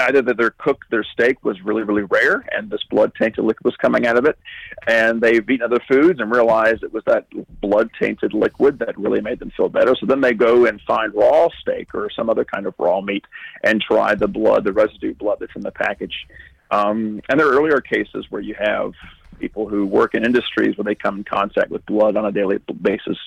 [0.00, 3.64] either that their cook their steak was really really rare and this blood tainted liquid
[3.64, 4.38] was coming out of it.
[4.86, 7.26] And they've eaten other foods and realized it was that
[7.60, 9.94] blood tainted liquid that really made them feel better.
[9.98, 13.24] So then they go and find raw steak or some other kind of raw meat
[13.62, 16.26] and try the blood the residue blood that's in the package.
[16.70, 18.92] Um, and there are earlier cases where you have
[19.38, 22.58] people who work in industries where they come in contact with blood on a daily
[22.80, 23.18] basis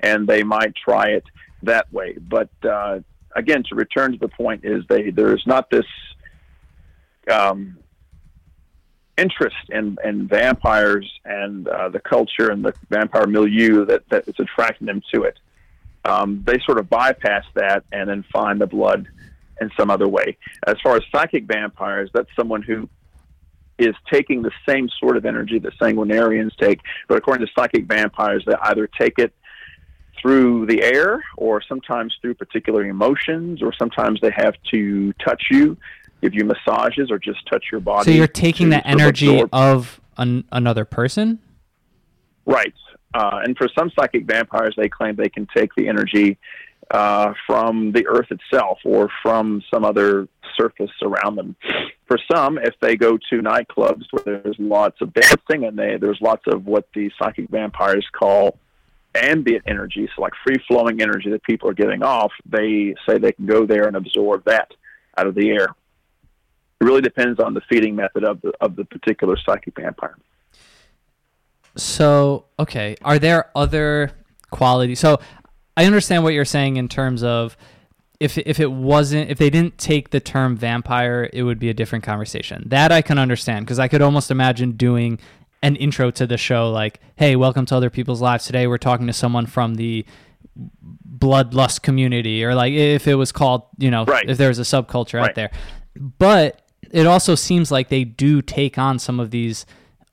[0.00, 1.24] and they might try it
[1.62, 2.16] that way.
[2.18, 3.00] But uh,
[3.34, 5.86] again, to return to the point, is they there's not this
[7.30, 7.78] um,
[9.16, 14.34] interest in, in vampires and uh, the culture and the vampire milieu that, that is
[14.38, 15.38] attracting them to it.
[16.04, 19.06] Um, they sort of bypass that and then find the blood
[19.60, 20.36] in some other way.
[20.66, 22.88] As far as psychic vampires, that's someone who
[23.78, 28.44] is taking the same sort of energy that sanguinarians take, but according to psychic vampires,
[28.46, 29.32] they either take it
[30.20, 35.76] through the air or sometimes through particular emotions or sometimes they have to touch you.
[36.22, 40.00] Give you massages or just touch your body So you're taking the energy absorb- of
[40.16, 41.38] an, another person?
[42.46, 42.74] right.
[43.14, 46.36] Uh, and for some psychic vampires they claim they can take the energy
[46.90, 51.54] uh, from the earth itself or from some other surface around them.
[52.06, 56.20] For some if they go to nightclubs where there's lots of dancing and they, there's
[56.20, 58.58] lots of what the psychic vampires call
[59.14, 63.32] ambient energy, so like free flowing energy that people are giving off, they say they
[63.32, 64.72] can go there and absorb that
[65.16, 65.68] out of the air.
[66.80, 70.16] It really depends on the feeding method of the of the particular psychic vampire.
[71.76, 74.12] So, okay, are there other
[74.50, 75.00] qualities?
[75.00, 75.20] So,
[75.76, 77.56] I understand what you're saying in terms of
[78.20, 81.74] if if it wasn't if they didn't take the term vampire, it would be a
[81.74, 82.64] different conversation.
[82.66, 85.18] That I can understand because I could almost imagine doing
[85.64, 88.44] an intro to the show like, "Hey, welcome to Other People's Lives.
[88.44, 90.04] Today we're talking to someone from the
[91.18, 94.28] bloodlust community," or like if it was called, you know, Right.
[94.28, 95.50] if there was a subculture out there.
[96.18, 99.64] But it also seems like they do take on some of these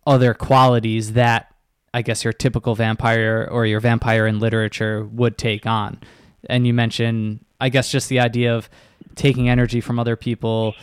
[0.07, 1.47] other qualities that
[1.93, 5.99] I guess your typical vampire or your vampire in literature would take on.
[6.49, 8.69] And you mentioned, I guess, just the idea of
[9.15, 10.73] taking energy from other people.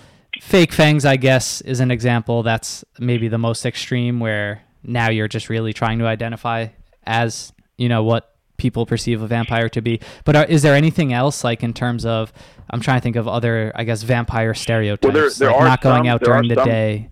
[0.41, 5.29] Fake fangs, I guess, is an example that's maybe the most extreme, where now you're
[5.29, 6.69] just really trying to identify
[7.05, 10.01] as, you know, what people perceive a vampire to be.
[10.25, 12.33] But are, is there anything else, like in terms of,
[12.71, 16.05] I'm trying to think of other, I guess, vampire stereotypes, there like are not going
[16.05, 17.09] some- out there during the some- day.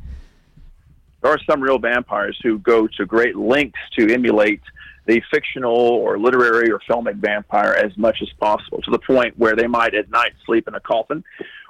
[1.22, 4.61] There are some real vampires who go to great lengths to emulate
[5.07, 9.57] the fictional or literary or filmic vampire as much as possible, to the point where
[9.57, 11.24] they might at night sleep in a coffin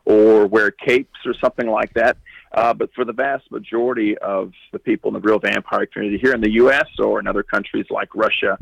[0.06, 2.16] or wear capes or something like that.
[2.52, 6.32] Uh, but for the vast majority of the people in the real vampire community here
[6.32, 6.86] in the U.S.
[6.98, 8.56] or in other countries like Russia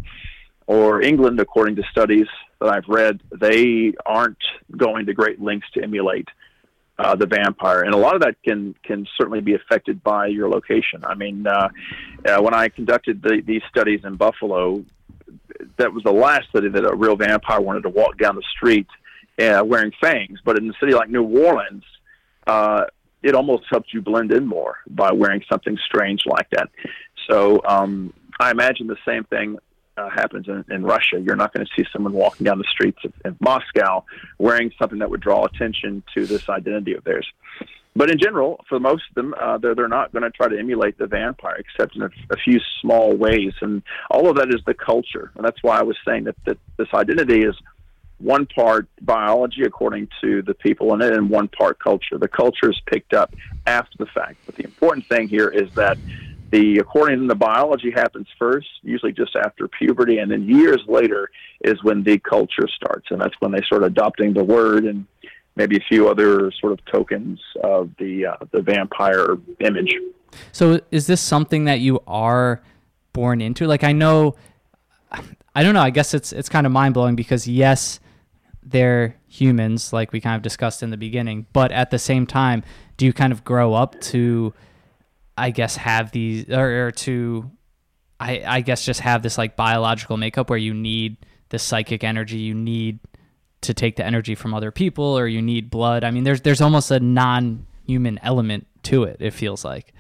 [0.66, 2.26] or England, according to studies
[2.60, 4.42] that I've read, they aren't
[4.76, 6.26] going to great lengths to emulate
[6.98, 10.48] uh, the vampire, and a lot of that can can certainly be affected by your
[10.48, 11.04] location.
[11.04, 11.68] I mean, uh,
[12.24, 14.84] uh, when I conducted the, these studies in Buffalo,
[15.76, 18.86] that was the last study that a real vampire wanted to walk down the street
[19.38, 20.38] uh, wearing fangs.
[20.44, 21.84] But in a city like New Orleans,
[22.46, 22.84] uh,
[23.22, 26.68] it almost helps you blend in more by wearing something strange like that.
[27.28, 29.58] So um, I imagine the same thing
[29.96, 31.20] uh, happens in, in Russia.
[31.20, 34.04] You're not going to see someone walking down the streets of, in Moscow
[34.38, 37.26] wearing something that would draw attention to this identity of theirs.
[37.96, 40.58] But in general, for most of them, uh, they're, they're not going to try to
[40.58, 43.52] emulate the vampire, except in a, a few small ways.
[43.60, 45.30] And all of that is the culture.
[45.36, 47.54] And that's why I was saying that, that this identity is
[48.24, 52.18] one part biology, according to the people in it, and one part culture.
[52.18, 53.34] The culture is picked up
[53.66, 54.38] after the fact.
[54.46, 55.98] But the important thing here is that
[56.50, 61.30] the according to the biology happens first, usually just after puberty, and then years later
[61.60, 65.06] is when the culture starts, and that's when they start adopting the word and
[65.56, 69.94] maybe a few other sort of tokens of the uh, the vampire image.
[70.50, 72.62] So is this something that you are
[73.12, 73.66] born into?
[73.66, 74.34] Like I know
[75.54, 75.82] I don't know.
[75.82, 78.00] I guess it's it's kind of mind blowing because yes,
[78.64, 82.62] they're humans, like we kind of discussed in the beginning, but at the same time,
[82.96, 84.54] do you kind of grow up to,
[85.36, 87.50] I guess, have these or, or to,
[88.20, 91.18] I I guess just have this like biological makeup where you need
[91.50, 93.00] the psychic energy, you need
[93.62, 96.04] to take the energy from other people, or you need blood.
[96.04, 99.18] I mean, there's there's almost a non human element to it.
[99.20, 99.92] It feels like.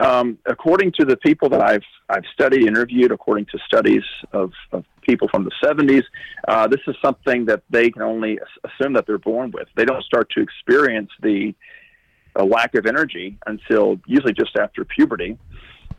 [0.00, 4.84] Um, according to the people that I've I've studied, interviewed, according to studies of, of
[5.02, 6.02] people from the 70s,
[6.48, 9.68] uh, this is something that they can only assume that they're born with.
[9.76, 11.54] They don't start to experience the
[12.36, 15.36] a lack of energy until usually just after puberty.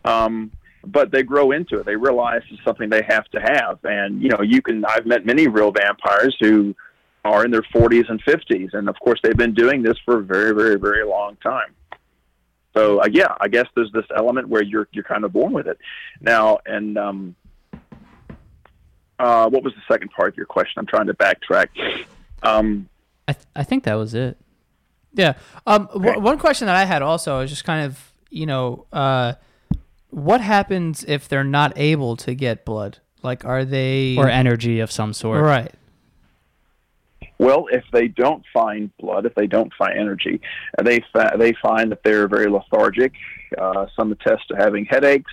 [0.05, 0.51] Um,
[0.83, 1.85] but they grow into it.
[1.85, 3.79] They realize it's something they have to have.
[3.83, 4.83] And you know, you can.
[4.85, 6.75] I've met many real vampires who
[7.23, 10.23] are in their 40s and 50s, and of course, they've been doing this for a
[10.23, 11.75] very, very, very long time.
[12.73, 15.67] So uh, yeah, I guess there's this element where you're you're kind of born with
[15.67, 15.77] it.
[16.21, 17.35] Now, and um,
[19.19, 20.79] uh, what was the second part of your question?
[20.79, 21.67] I'm trying to backtrack.
[22.43, 22.89] Um,
[23.27, 24.37] I th- I think that was it.
[25.13, 25.33] Yeah.
[25.67, 29.33] Um, w- one question that I had also is just kind of you know uh,
[30.09, 32.99] what happens if they're not able to get blood?
[33.21, 35.43] Like, are they or energy of some sort?
[35.43, 35.71] right?
[37.41, 40.41] Well, if they don't find blood, if they don't find energy,
[40.77, 43.13] uh, they fa- they find that they're very lethargic.
[43.57, 45.31] Uh, some attest to having headaches.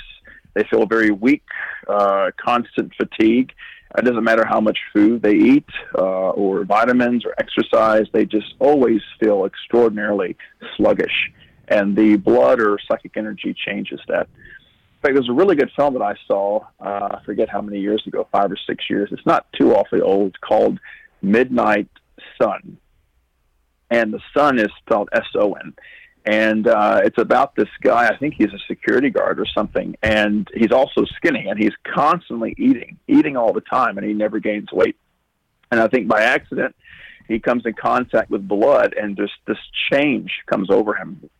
[0.54, 1.44] They feel very weak,
[1.86, 3.52] uh, constant fatigue.
[3.98, 5.68] It doesn't matter how much food they eat
[5.98, 10.34] uh, or vitamins or exercise, they just always feel extraordinarily
[10.78, 11.30] sluggish.
[11.68, 14.28] And the blood or psychic energy changes that.
[14.30, 17.80] In fact, there's a really good film that I saw, uh, I forget how many
[17.80, 19.10] years ago, five or six years.
[19.12, 20.80] It's not too awfully old, called
[21.20, 21.88] Midnight
[22.40, 22.78] Son.
[23.90, 25.74] And the sun is spelled S O N
[26.28, 28.06] and uh, it's about this guy.
[28.06, 32.54] I think he's a security guard or something, and he's also skinny, and he's constantly
[32.58, 34.96] eating, eating all the time, and he never gains weight.
[35.70, 36.76] And I think by accident,
[37.28, 39.56] he comes in contact with blood, and just this
[39.90, 41.30] change comes over him.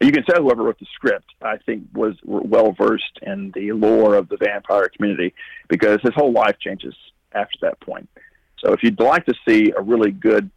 [0.00, 4.14] You can tell whoever wrote the script, I think, was well versed in the lore
[4.14, 5.34] of the vampire community
[5.68, 6.94] because his whole life changes
[7.32, 8.08] after that point.
[8.58, 10.50] So, if you'd like to see a really good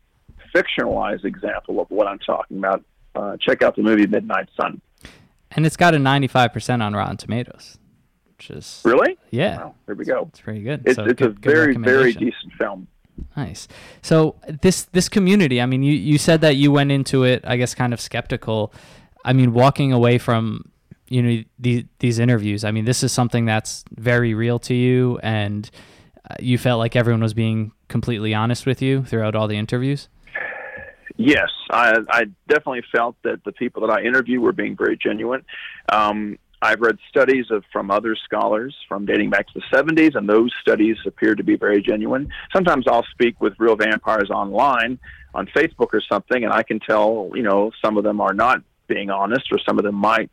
[0.54, 2.84] fictionalized example of what I'm talking about,
[3.16, 4.82] uh, check out the movie Midnight Son.
[5.52, 7.78] And it's got a 95% on Rotten Tomatoes,
[8.38, 9.72] which is really yeah.
[9.86, 10.28] There we go.
[10.30, 10.84] It's pretty good.
[10.86, 12.88] It's, so it's good, a very very decent film.
[13.36, 13.68] Nice.
[14.02, 17.58] So this this community, I mean, you you said that you went into it, I
[17.58, 18.74] guess, kind of skeptical.
[19.26, 20.72] I mean, walking away from
[21.08, 25.20] you know these these interviews, I mean, this is something that's very real to you,
[25.24, 25.70] and
[26.40, 30.10] you felt like everyone was being completely honest with you throughout all the interviews.
[31.18, 35.44] Yes, I, I definitely felt that the people that I interviewed were being very genuine.
[35.92, 40.30] Um, I've read studies of from other scholars from dating back to the 70s, and
[40.30, 42.30] those studies appear to be very genuine.
[42.54, 45.00] Sometimes I'll speak with real vampires online
[45.34, 48.62] on Facebook or something, and I can tell, you know, some of them are not
[48.88, 50.30] being honest, or some of them might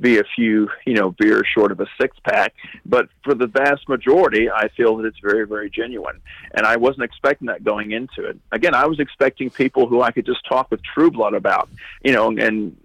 [0.00, 2.54] be a few, you know, beers short of a six pack.
[2.84, 6.20] But for the vast majority, I feel that it's very, very genuine.
[6.52, 8.38] And I wasn't expecting that going into it.
[8.52, 11.68] Again, I was expecting people who I could just talk with True Blood about,
[12.02, 12.76] you know, and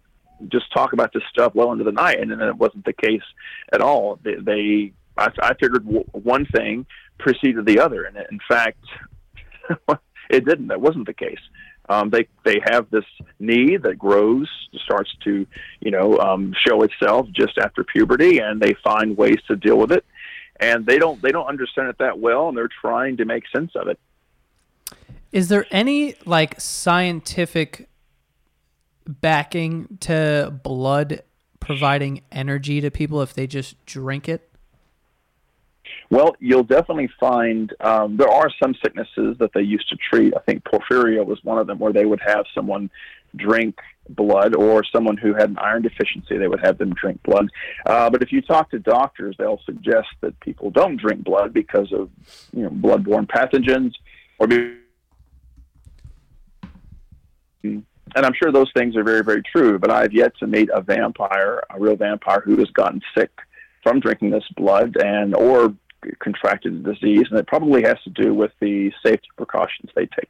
[0.48, 2.20] just talk about this stuff well into the night.
[2.20, 3.24] And then it wasn't the case
[3.72, 4.20] at all.
[4.24, 6.86] They, they I, I figured w- one thing
[7.20, 8.04] preceded the other.
[8.04, 8.84] And in fact,
[10.30, 10.68] it didn't.
[10.68, 11.40] That wasn't the case.
[11.92, 13.04] Um, they they have this
[13.38, 14.48] need that grows,
[14.86, 15.46] starts to,
[15.82, 19.92] you know, um, show itself just after puberty, and they find ways to deal with
[19.92, 20.06] it.
[20.58, 23.72] And they don't they don't understand it that well, and they're trying to make sense
[23.76, 24.00] of it.
[25.34, 27.90] Is there any like scientific
[29.06, 31.24] backing to blood
[31.60, 34.50] providing energy to people if they just drink it?
[36.12, 40.34] Well, you'll definitely find um, there are some sicknesses that they used to treat.
[40.36, 42.92] I think porphyria was one of them, where they would have someone
[43.38, 43.80] drink
[44.10, 47.48] blood, or someone who had an iron deficiency, they would have them drink blood.
[47.86, 51.94] Uh, but if you talk to doctors, they'll suggest that people don't drink blood because
[51.94, 52.10] of
[52.52, 53.94] you know bloodborne pathogens,
[54.38, 54.80] or be-
[57.64, 57.86] and
[58.26, 59.80] I'm sure those things are very, very true.
[59.80, 63.32] But I've yet to meet a vampire, a real vampire, who has gotten sick
[63.82, 65.74] from drinking this blood and or
[66.20, 70.30] contracted the disease, and it probably has to do with the safety precautions they take.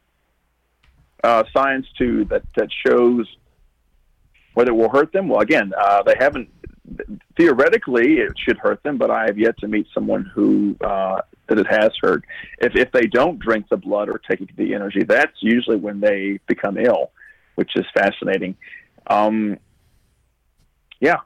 [1.24, 3.26] Uh, science too that that shows
[4.54, 5.28] whether it will hurt them.
[5.28, 6.48] Well, again, uh, they haven't.
[7.36, 11.58] Theoretically, it should hurt them, but I have yet to meet someone who uh, that
[11.58, 12.24] it has hurt.
[12.58, 16.40] If if they don't drink the blood or take the energy, that's usually when they
[16.46, 17.12] become ill,
[17.54, 18.56] which is fascinating.
[19.06, 19.58] Um,
[21.00, 21.18] yeah,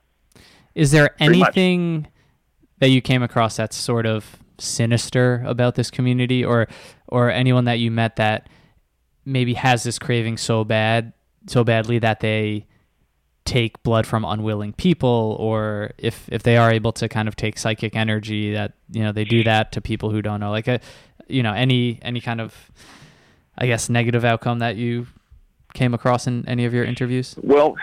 [0.75, 2.07] Is there anything
[2.79, 6.69] that you came across that's sort of sinister about this community, or
[7.09, 8.49] or anyone that you met that
[9.25, 11.13] maybe has this craving so bad,
[11.47, 12.67] so badly that they
[13.45, 17.57] take blood from unwilling people or if if they are able to kind of take
[17.57, 20.81] psychic energy that you know they do that to people who don't know like a
[21.29, 22.73] you know any any kind of
[23.57, 25.07] i guess negative outcome that you
[25.77, 27.37] came across in any of your interviews?
[27.41, 27.77] Well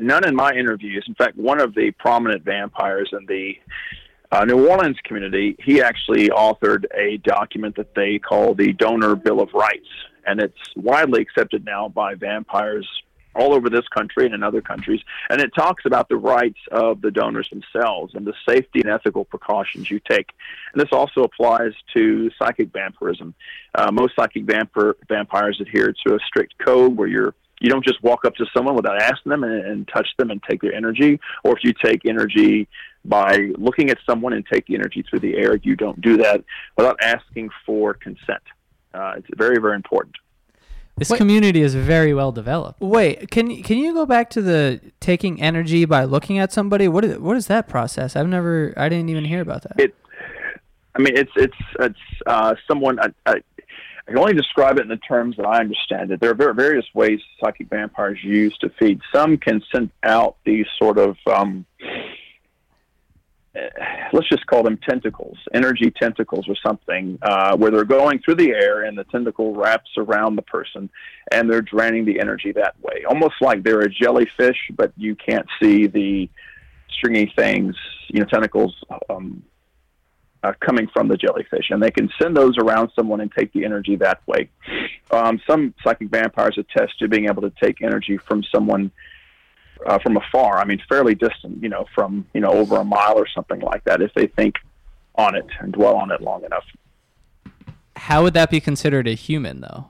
[0.00, 3.54] none in my interviews in fact one of the prominent vampires in the
[4.32, 9.42] uh, New Orleans community, he actually authored a document that they call the Donor Bill
[9.42, 9.88] of Rights,
[10.26, 12.88] and it's widely accepted now by vampires
[13.34, 15.00] all over this country and in other countries.
[15.30, 19.24] And it talks about the rights of the donors themselves and the safety and ethical
[19.24, 20.30] precautions you take.
[20.72, 23.34] And this also applies to psychic vampirism.
[23.74, 28.02] Uh, most psychic vampir- vampires adhere to a strict code where you're you don't just
[28.02, 31.20] walk up to someone without asking them and, and touch them and take their energy.
[31.44, 32.68] Or if you take energy
[33.04, 36.44] by looking at someone and take the energy through the air, you don't do that
[36.76, 38.42] without asking for consent.
[38.92, 40.16] Uh, it's very, very important.
[40.96, 42.80] This Wait, community is very well developed.
[42.80, 46.86] Wait, can can you go back to the taking energy by looking at somebody?
[46.86, 48.14] What is what is that process?
[48.14, 49.80] I've never, I didn't even hear about that.
[49.80, 49.94] It,
[50.94, 53.00] I mean, it's it's it's uh, someone.
[53.00, 53.34] I, I,
[54.06, 56.20] I can only describe it in the terms that I understand it.
[56.20, 59.00] There are various ways psychic vampires use to feed.
[59.14, 61.66] Some can send out these sort of um,
[64.12, 68.50] let's just call them tentacles, energy tentacles or something, uh, where they're going through the
[68.50, 70.88] air and the tentacle wraps around the person
[71.30, 73.04] and they're draining the energy that way.
[73.08, 76.30] Almost like they're a jellyfish, but you can't see the
[76.90, 77.76] stringy things,
[78.08, 78.74] you know, tentacles
[79.10, 79.42] um,
[80.42, 81.70] uh, coming from the jellyfish.
[81.70, 84.48] And they can send those around someone and take the energy that way.
[85.10, 88.90] Um, some psychic vampires attest to being able to take energy from someone
[89.86, 90.58] uh, from afar.
[90.58, 93.84] I mean, fairly distant, you know, from you know over a mile or something like
[93.84, 94.56] that, if they think
[95.14, 96.64] on it and dwell on it long enough.
[97.96, 99.86] How would that be considered a human, though?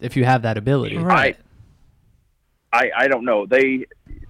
[0.00, 1.36] If you have that ability, right?
[2.72, 3.46] I, I, don't know.
[3.46, 3.86] They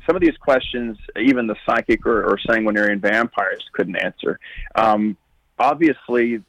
[0.07, 4.39] some of these questions, even the psychic or, or sanguinarian vampires couldn't answer.
[4.75, 5.17] Um,
[5.59, 6.43] obviously,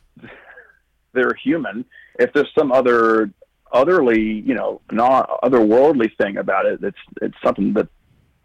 [1.13, 1.85] they're human.
[2.19, 3.31] If there's some other
[3.71, 7.87] otherly, you know, not otherworldly thing about it, it's it's something that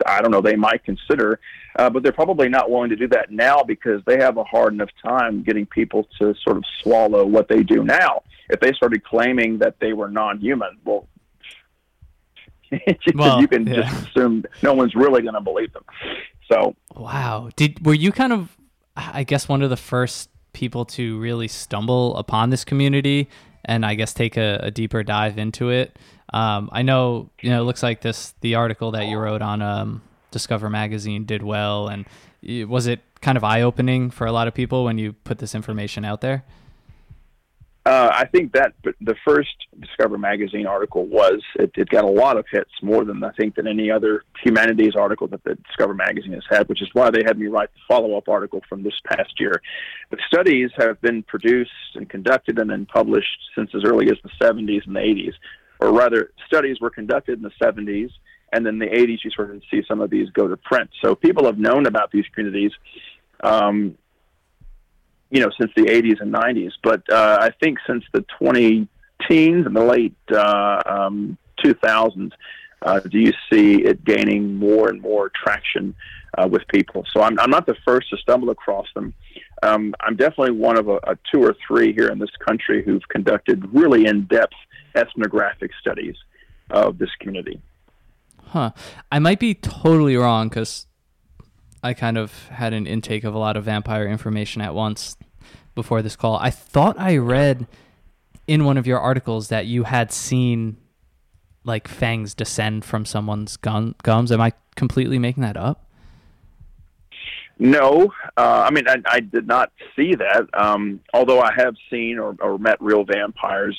[0.06, 1.40] I don't know, they might consider,
[1.78, 4.72] uh, but they're probably not willing to do that now because they have a hard
[4.72, 8.22] enough time getting people to sort of swallow what they do now.
[8.48, 11.06] If they started claiming that they were non-human, well,
[13.14, 13.82] well you can yeah.
[13.82, 15.84] just assume no one's really going to believe them.
[16.50, 18.56] So, wow, did were you kind of,
[18.96, 23.28] I guess, one of the first people to really stumble upon this community
[23.64, 25.98] and I guess take a, a deeper dive into it?
[26.32, 29.62] Um, I know, you know, it looks like this the article that you wrote on
[29.62, 32.06] um, Discover Magazine did well, and
[32.68, 35.54] was it kind of eye opening for a lot of people when you put this
[35.54, 36.44] information out there?
[37.86, 39.48] Uh, I think that the first
[39.80, 43.54] Discover Magazine article was it, it, got a lot of hits, more than I think
[43.54, 47.22] than any other humanities article that the Discover Magazine has had, which is why they
[47.24, 49.62] had me write the follow-up article from this past year.
[50.10, 54.30] The studies have been produced and conducted and then published since as early as the
[54.44, 55.32] 70s and the 80s
[55.80, 58.10] or rather, studies were conducted in the 70s,
[58.52, 60.90] and then the 80s you sort of see some of these go to print.
[61.02, 62.72] So people have known about these communities,
[63.42, 63.96] um,
[65.30, 66.72] you know, since the 80s and 90s.
[66.82, 68.88] But uh, I think since the 20
[69.28, 72.32] teens and the late uh, um, 2000s,
[72.82, 75.94] uh, do you see it gaining more and more traction
[76.38, 77.04] uh, with people?
[77.12, 79.12] So I'm, I'm not the first to stumble across them.
[79.62, 83.06] Um, I'm definitely one of a, a, two or three here in this country who've
[83.08, 84.54] conducted really in-depth
[84.94, 86.16] ethnographic studies
[86.70, 87.60] of this community.
[88.46, 88.70] Huh.
[89.12, 90.86] I might be totally wrong because
[91.82, 95.16] I kind of had an intake of a lot of vampire information at once
[95.74, 96.36] before this call.
[96.36, 97.66] I thought I read
[98.46, 100.76] in one of your articles that you had seen
[101.64, 104.32] like fangs descend from someone's gum- gums.
[104.32, 105.86] Am I completely making that up?
[107.58, 110.48] No, uh, I mean I, I, did not see that.
[110.54, 113.78] Um, although I have seen or, or met real vampires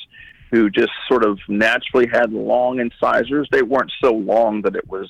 [0.52, 3.48] who just sort of naturally had long incisors.
[3.50, 5.08] They weren't so long that it was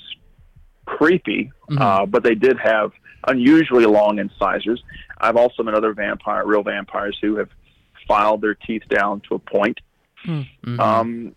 [0.97, 1.81] creepy, mm-hmm.
[1.81, 2.93] uh, but they did have
[3.27, 4.83] unusually long incisors.
[5.19, 7.49] I've also met other vampire, real vampires who have
[8.09, 9.79] filed their teeth down to a point.
[10.27, 10.81] Mm-hmm.
[10.81, 11.35] Um,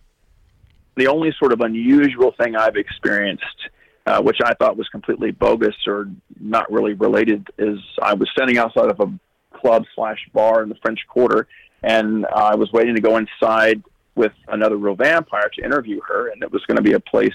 [0.95, 3.69] the only sort of unusual thing I've experienced,
[4.05, 8.57] uh, which I thought was completely bogus or not really related, is I was standing
[8.57, 11.47] outside of a club slash bar in the French Quarter,
[11.83, 13.83] and uh, I was waiting to go inside
[14.15, 17.33] with another real vampire to interview her, and it was going to be a place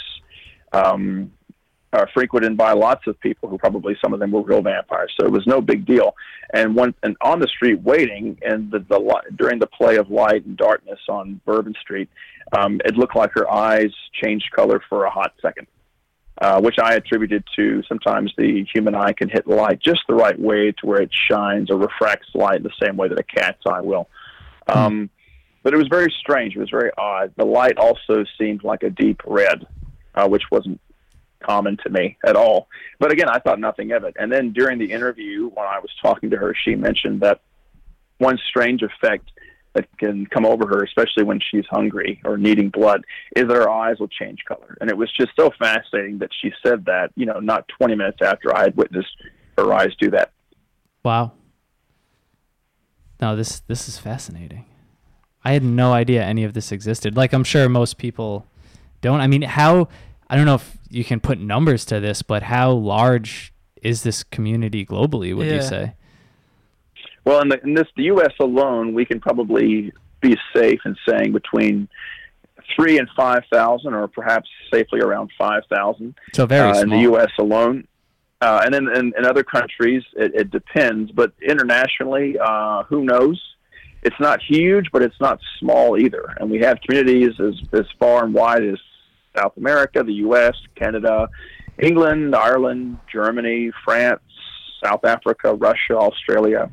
[0.72, 1.30] um,
[1.92, 5.12] uh, frequented by lots of people who probably some of them were real vampires.
[5.18, 6.14] So it was no big deal.
[6.52, 10.44] And one and on the street waiting, and the, the during the play of light
[10.44, 12.08] and darkness on Bourbon Street,
[12.52, 15.66] um, it looked like her eyes changed color for a hot second.
[16.40, 20.38] Uh, which I attributed to sometimes the human eye can hit light just the right
[20.40, 23.60] way to where it shines or refracts light in the same way that a cat's
[23.66, 24.08] eye will.
[24.66, 24.78] Hmm.
[24.78, 25.10] Um,
[25.62, 26.56] but it was very strange.
[26.56, 27.34] It was very odd.
[27.36, 29.66] The light also seemed like a deep red,
[30.14, 30.80] uh, which wasn't
[31.40, 32.68] common to me at all.
[32.98, 34.14] But again, I thought nothing of it.
[34.18, 37.40] And then during the interview, when I was talking to her, she mentioned that
[38.18, 39.30] one strange effect
[39.72, 43.04] that can come over her, especially when she's hungry or needing blood,
[43.36, 44.76] is that her eyes will change color.
[44.80, 48.18] And it was just so fascinating that she said that, you know, not 20 minutes
[48.20, 49.16] after I had witnessed
[49.56, 50.32] her eyes do that.
[51.04, 51.32] Wow.
[53.20, 54.64] No, this this is fascinating.
[55.44, 57.16] I had no idea any of this existed.
[57.16, 58.46] Like I'm sure most people
[59.00, 59.20] don't.
[59.20, 59.88] I mean, how
[60.30, 63.52] I don't know if you can put numbers to this, but how large
[63.82, 65.34] is this community globally?
[65.34, 65.54] Would yeah.
[65.54, 65.94] you say?
[67.24, 68.32] Well, in, the, in this the U.S.
[68.38, 71.88] alone, we can probably be safe in saying between
[72.76, 76.14] three and five thousand, or perhaps safely around five thousand.
[76.32, 77.30] So very uh, in the U.S.
[77.38, 77.88] alone.
[78.40, 81.10] Uh, and then in, in, other countries, it, it depends.
[81.10, 83.38] But internationally, uh, who knows?
[84.02, 86.34] It's not huge, but it's not small either.
[86.38, 88.78] And we have communities as, as far and wide as
[89.36, 91.28] South America, the U.S., Canada,
[91.78, 94.20] England, Ireland, Germany, France,
[94.84, 96.70] South Africa, Russia, Australia,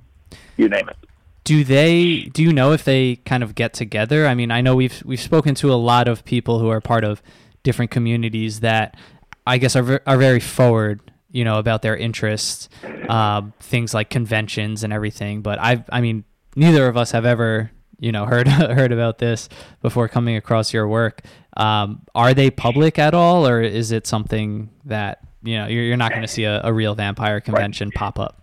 [0.57, 0.97] you name it.
[1.43, 2.23] Do they?
[2.33, 4.27] Do you know if they kind of get together?
[4.27, 7.05] I mean, I know we've we've spoken to a lot of people who are part
[7.05, 7.21] of
[7.63, 8.97] different communities that
[9.45, 10.99] I guess are are very forward,
[11.31, 12.67] you know, about their interests,
[13.07, 15.41] um, things like conventions and everything.
[15.41, 16.25] But I've, I mean,
[16.57, 19.47] neither of us have ever you know heard heard about this
[19.81, 21.21] before coming across your work.
[21.57, 25.97] Um, are they public at all, or is it something that you know you're, you're
[25.97, 27.95] not going to see a, a, real vampire convention right.
[27.95, 28.39] pop up?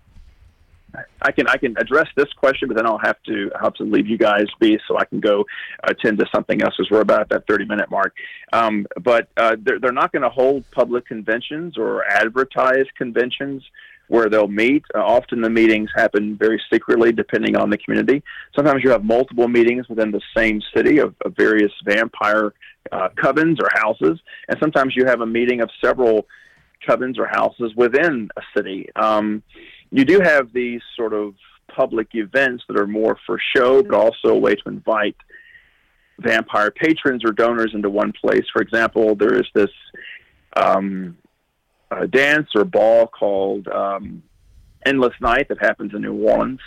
[1.23, 4.09] I can I can address this question, but then I'll have to have to leave
[4.09, 5.45] you guys be so I can go
[5.85, 8.15] attend to something else as we're about at that 30 minute mark.
[8.53, 13.63] Um, but uh, they're, they're not going to hold public conventions or advertise conventions
[14.09, 14.85] where they'll meet.
[14.95, 18.23] Uh, often the meetings happen very secretly, depending on the community.
[18.55, 22.53] Sometimes you have multiple meetings within the same city of, of various vampire
[22.93, 26.27] uh, covens or houses, and sometimes you have a meeting of several
[26.87, 28.89] covens or houses within a city.
[28.97, 29.43] Um,
[29.91, 31.35] you do have these sort of
[31.69, 35.17] public events that are more for show, but also a way to invite
[36.19, 38.45] vampire patrons or donors into one place.
[38.53, 39.71] For example, there is this
[40.57, 41.17] um,
[41.91, 44.23] a dance or ball called um,
[44.85, 46.61] Endless Night that happens in New Orleans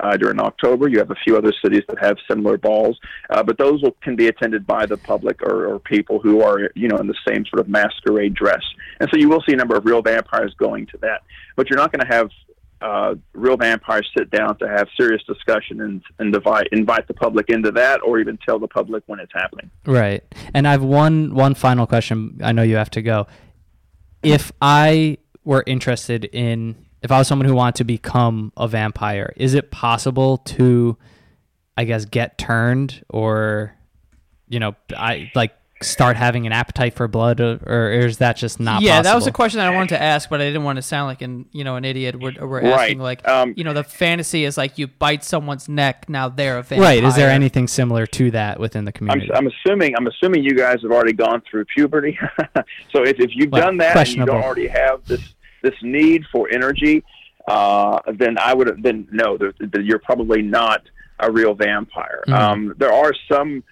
[0.00, 0.88] uh, during October.
[0.88, 2.98] You have a few other cities that have similar balls,
[3.30, 6.70] uh, but those will, can be attended by the public or, or people who are,
[6.74, 8.62] you know, in the same sort of masquerade dress.
[9.00, 11.22] And so you will see a number of real vampires going to that,
[11.56, 12.30] but you're not going to have
[12.80, 17.48] uh, real vampires sit down to have serious discussion and, and divide, invite the public
[17.48, 19.68] into that or even tell the public when it's happening.
[19.84, 20.22] Right.
[20.54, 22.38] And I have one one final question.
[22.40, 23.26] I know you have to go
[24.22, 29.32] if I were interested in, if I was someone who wanted to become a vampire,
[29.36, 30.96] is it possible to,
[31.76, 33.74] I guess, get turned or,
[34.48, 35.52] you know, I like
[35.82, 38.82] start having an appetite for blood, or, or is that just not?
[38.82, 39.02] Yeah, possible?
[39.04, 41.08] that was a question that I wanted to ask, but I didn't want to sound
[41.08, 42.18] like an you know an idiot.
[42.20, 43.20] We're, we're asking right.
[43.22, 46.62] like um, you know the fantasy is like you bite someone's neck, now they're a
[46.62, 46.88] vampire.
[46.88, 47.04] Right?
[47.04, 49.30] Is there anything similar to that within the community?
[49.32, 52.18] I'm, I'm assuming I'm assuming you guys have already gone through puberty,
[52.90, 56.24] so if, if you've well, done that and you don't already have this this need
[56.32, 57.04] for energy,
[57.46, 60.82] uh, then I would have then no, that you're probably not
[61.20, 62.22] a real vampire.
[62.26, 62.32] Mm-hmm.
[62.32, 63.64] Um, there are some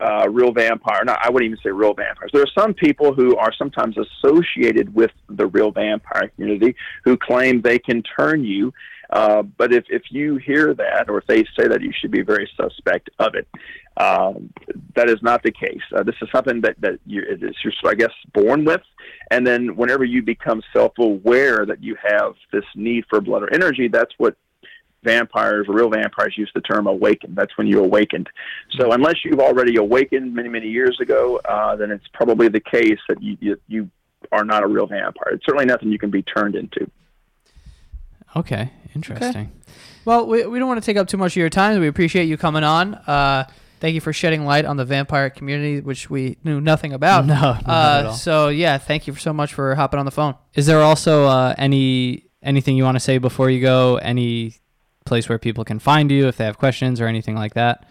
[0.00, 1.04] uh, real vampire.
[1.04, 2.30] Not, I wouldn't even say real vampires.
[2.32, 7.62] There are some people who are sometimes associated with the real vampire community who claim
[7.62, 8.72] they can turn you.
[9.10, 12.22] Uh, but if, if you hear that, or if they say that, you should be
[12.22, 13.46] very suspect of it.
[13.96, 14.52] Um,
[14.96, 15.82] that is not the case.
[15.94, 18.80] Uh, this is something that that you, is, you're, I guess, born with,
[19.30, 23.86] and then whenever you become self-aware that you have this need for blood or energy,
[23.86, 24.36] that's what
[25.04, 27.36] vampires, real vampires, use the term awakened.
[27.36, 28.28] That's when you awakened.
[28.78, 32.98] So unless you've already awakened many, many years ago, uh, then it's probably the case
[33.08, 33.90] that you, you, you
[34.32, 35.34] are not a real vampire.
[35.34, 36.90] It's certainly nothing you can be turned into.
[38.36, 39.28] Okay, interesting.
[39.28, 39.48] Okay.
[40.04, 41.78] Well, we, we don't want to take up too much of your time.
[41.80, 42.94] We appreciate you coming on.
[42.94, 43.44] Uh,
[43.80, 47.26] thank you for shedding light on the vampire community, which we knew nothing about.
[47.34, 50.34] No, uh, so yeah, thank you so much for hopping on the phone.
[50.54, 53.96] Is there also uh, any anything you want to say before you go?
[53.96, 54.54] Any
[55.04, 57.86] place where people can find you if they have questions or anything like that?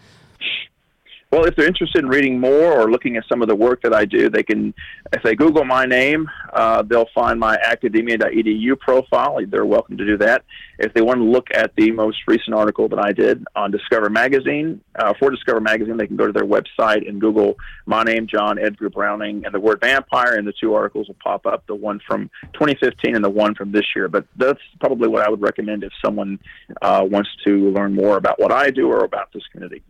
[1.34, 3.92] Well, if they're interested in reading more or looking at some of the work that
[3.92, 4.72] I do, they can,
[5.12, 9.40] if they Google my name, uh, they'll find my academia.edu profile.
[9.48, 10.44] They're welcome to do that.
[10.78, 14.10] If they want to look at the most recent article that I did on Discover
[14.10, 18.28] Magazine, uh, for Discover Magazine, they can go to their website and Google my name,
[18.28, 21.74] John Edgar Browning, and the word vampire, and the two articles will pop up the
[21.74, 24.06] one from 2015 and the one from this year.
[24.06, 26.38] But that's probably what I would recommend if someone
[26.80, 29.82] uh, wants to learn more about what I do or about this community.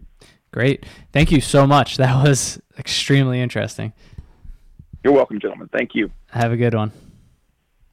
[0.54, 0.86] Great.
[1.12, 1.96] Thank you so much.
[2.04, 3.92] That was extremely interesting.
[5.02, 5.68] You're welcome, gentlemen.
[5.72, 6.12] Thank you.
[6.30, 6.92] Have a good one.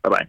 [0.03, 0.28] Bye bye.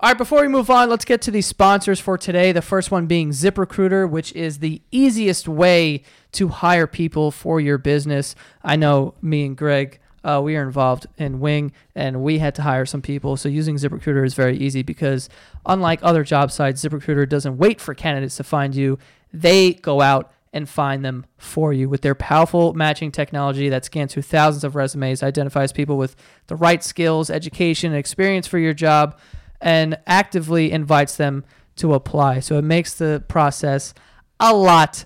[0.00, 2.52] All right, before we move on, let's get to the sponsors for today.
[2.52, 6.02] The first one being ZipRecruiter, which is the easiest way
[6.32, 8.34] to hire people for your business.
[8.62, 12.62] I know me and Greg, uh, we are involved in Wing, and we had to
[12.62, 13.38] hire some people.
[13.38, 15.30] So using ZipRecruiter is very easy because,
[15.64, 18.98] unlike other job sites, ZipRecruiter doesn't wait for candidates to find you.
[19.32, 24.14] They go out and find them for you with their powerful matching technology that scans
[24.14, 28.72] through thousands of resumes, identifies people with the right skills, education, and experience for your
[28.72, 29.18] job,
[29.60, 31.44] and actively invites them
[31.76, 32.40] to apply.
[32.40, 33.92] So it makes the process
[34.40, 35.04] a lot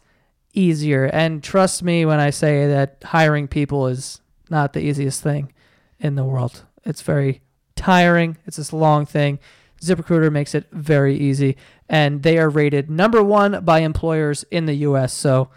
[0.52, 1.06] easier.
[1.06, 4.20] And trust me when I say that hiring people is
[4.50, 5.52] not the easiest thing
[5.98, 6.64] in the world.
[6.84, 7.42] It's very
[7.74, 9.40] tiring, it's this long thing.
[9.80, 11.56] ZipRecruiter makes it very easy,
[11.88, 15.12] and they are rated number one by employers in the U.S.
[15.12, 15.50] So,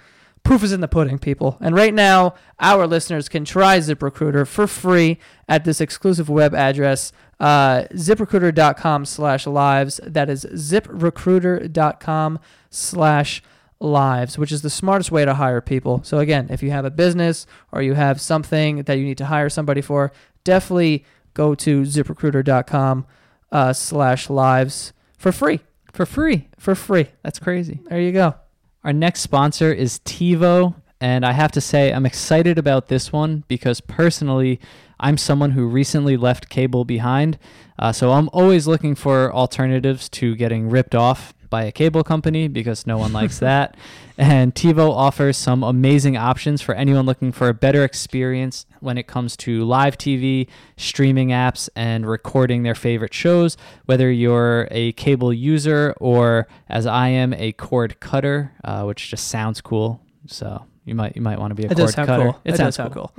[0.44, 1.58] proof is in the pudding, people.
[1.62, 7.12] And right now, our listeners can try ZipRecruiter for free at this exclusive web address,
[7.40, 10.00] uh, ZipRecruiter.com/lives.
[10.06, 13.42] That is ziprecruiter.com slash
[13.80, 16.02] lives, which is the smartest way to hire people.
[16.04, 19.26] So again, if you have a business or you have something that you need to
[19.26, 20.14] hire somebody for,
[20.44, 21.04] definitely
[21.34, 23.06] go to ZipRecruiter.com
[23.54, 25.62] uh, slash lives for free.
[25.94, 26.50] For free.
[26.58, 27.08] For free.
[27.22, 27.80] That's crazy.
[27.86, 28.36] There you go.
[28.84, 30.76] Our next sponsor is TiVo.
[31.00, 34.60] And I have to say, I'm excited about this one because personally,
[35.00, 37.38] I'm someone who recently left cable behind.
[37.78, 42.48] Uh, so I'm always looking for alternatives to getting ripped off by a cable company
[42.48, 43.78] because no one likes that.
[44.16, 49.08] And TiVo offers some amazing options for anyone looking for a better experience when it
[49.08, 50.48] comes to live TV,
[50.78, 53.58] streaming apps, and recording their favorite shows.
[53.86, 59.30] Whether you're a cable user or, as I am, a cord cutter, uh, which just
[59.30, 60.00] sounds cool.
[60.28, 62.24] So you might you might want to be a It cord does sound cutter.
[62.24, 62.42] cool.
[62.46, 63.12] It does sound cool.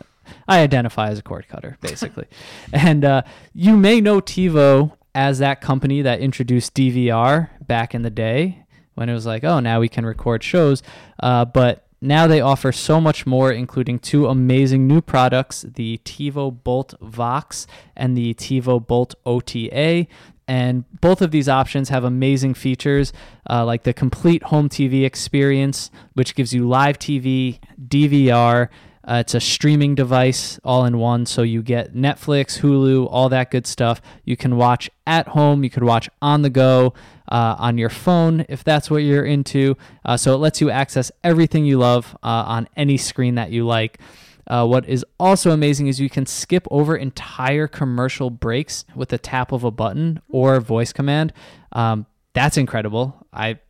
[0.47, 2.27] I identify as a cord cutter, basically.
[2.73, 3.23] and uh,
[3.53, 9.09] you may know TiVo as that company that introduced DVR back in the day when
[9.09, 10.83] it was like, oh, now we can record shows.
[11.21, 16.63] Uh, but now they offer so much more, including two amazing new products the TiVo
[16.63, 20.07] Bolt Vox and the TiVo Bolt OTA.
[20.47, 23.13] And both of these options have amazing features
[23.49, 28.69] uh, like the complete home TV experience, which gives you live TV, DVR.
[29.07, 31.27] Uh, it's a streaming device all in one.
[31.27, 34.01] So you get Netflix, Hulu, all that good stuff.
[34.25, 36.95] You can watch at home, you could watch on the go,
[37.31, 39.77] uh, on your phone if that's what you're into.
[40.05, 43.67] Uh, so it lets you access everything you love uh, on any screen that you
[43.67, 43.99] like.
[44.47, 49.19] Uh, what is also amazing is you can skip over entire commercial breaks with the
[49.19, 51.33] tap of a button or voice command.
[51.73, 53.27] Um, that's incredible.
[53.33, 53.61] I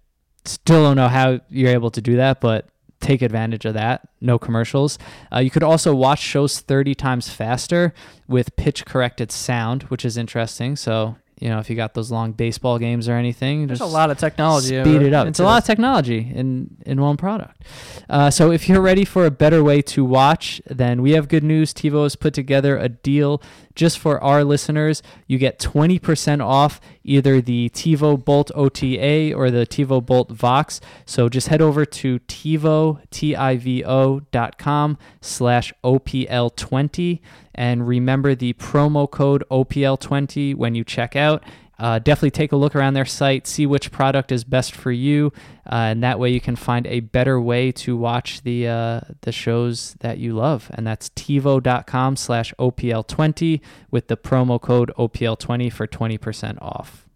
[0.44, 2.68] still don't know how you're able to do that, but
[3.04, 4.08] take advantage of that.
[4.20, 4.98] No commercials.
[5.32, 7.92] Uh, you could also watch shows 30 times faster
[8.26, 10.74] with pitch corrected sound, which is interesting.
[10.76, 13.92] So, you know, if you got those long baseball games or anything, There's just a
[13.92, 14.80] lot of technology.
[14.80, 15.26] speed it up.
[15.26, 17.62] It's a lot of technology in in one product.
[18.08, 21.44] Uh, so if you're ready for a better way to watch, then we have good
[21.44, 21.74] news.
[21.74, 23.42] TiVo has put together a deal
[23.74, 25.02] just for our listeners.
[25.26, 30.80] You get 20% off either the TiVo Bolt OTA or the TiVo Bolt Vox.
[31.06, 37.20] So just head over to TiVo T-I-V-O dot com slash OPL20
[37.54, 41.42] and remember the promo code OPL20 when you check out.
[41.78, 45.32] Uh, definitely take a look around their site, see which product is best for you,
[45.66, 49.32] uh, and that way you can find a better way to watch the uh, the
[49.32, 50.70] shows that you love.
[50.74, 53.60] And that's TiVo.com slash OPL20
[53.90, 57.08] with the promo code OPL20 for 20% off.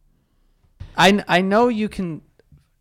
[0.97, 2.23] I, I know you can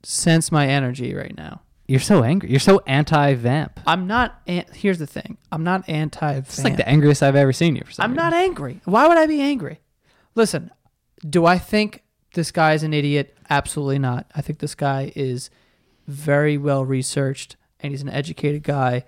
[0.01, 1.61] sense my energy right now.
[1.87, 2.49] You're so angry.
[2.49, 3.79] You're so anti-vamp.
[3.87, 4.41] I'm not.
[4.47, 5.37] An- here's the thing.
[5.51, 6.33] I'm not anti.
[6.33, 7.83] It's like the angriest I've ever seen you.
[7.85, 8.23] For some I'm reason.
[8.23, 8.81] not angry.
[8.85, 9.79] Why would I be angry?
[10.35, 10.69] Listen,
[11.27, 12.03] do I think
[12.33, 13.35] this guy is an idiot?
[13.49, 14.29] Absolutely not.
[14.35, 15.49] I think this guy is
[16.07, 19.03] very well researched and he's an educated guy.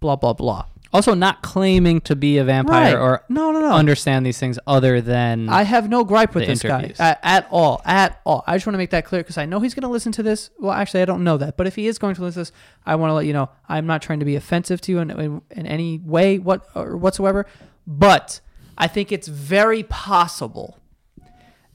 [0.00, 0.66] Blah blah blah.
[0.94, 3.02] Also, not claiming to be a vampire Right.
[3.02, 3.72] or no, no, no.
[3.72, 6.98] understand these things other than I have no gripe with this interviews.
[6.98, 8.44] guy at, at all, at all.
[8.46, 10.22] I just want to make that clear because I know he's going to listen to
[10.22, 10.50] this.
[10.58, 12.52] Well, actually, I don't know that, but if he is going to listen to this,
[12.84, 15.10] I want to let you know I'm not trying to be offensive to you in,
[15.12, 17.46] in, in any way, what or whatsoever.
[17.86, 18.40] But
[18.76, 20.78] I think it's very possible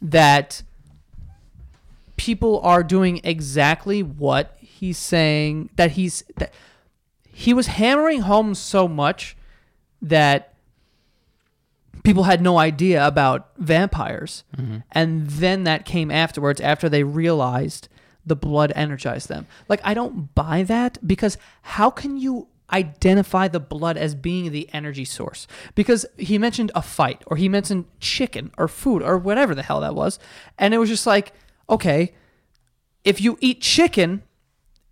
[0.01, 0.63] that
[2.17, 6.53] people are doing exactly what he's saying that he's that
[7.25, 9.37] he was hammering home so much
[10.01, 10.53] that
[12.03, 14.43] people had no idea about vampires.
[14.55, 14.77] Mm-hmm.
[14.91, 17.89] And then that came afterwards after they realized
[18.25, 19.45] the blood energized them.
[19.69, 24.69] Like i don't buy that because how can you identify the blood as being the
[24.73, 25.47] energy source.
[25.75, 29.81] Because he mentioned a fight or he mentioned chicken or food or whatever the hell
[29.81, 30.19] that was.
[30.57, 31.33] And it was just like
[31.69, 32.13] okay
[33.07, 34.21] if you eat chicken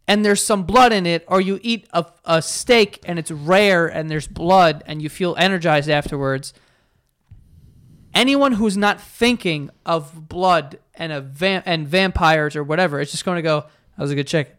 [0.08, 3.88] and there's some blood in it, or you eat a, a steak and it's rare
[3.88, 6.54] and there's blood and you feel energized afterwards,
[8.14, 13.26] anyone who's not thinking of blood and a va- and vampires or whatever, it's just
[13.26, 13.62] going to go,
[13.98, 14.54] "That was a good chicken,"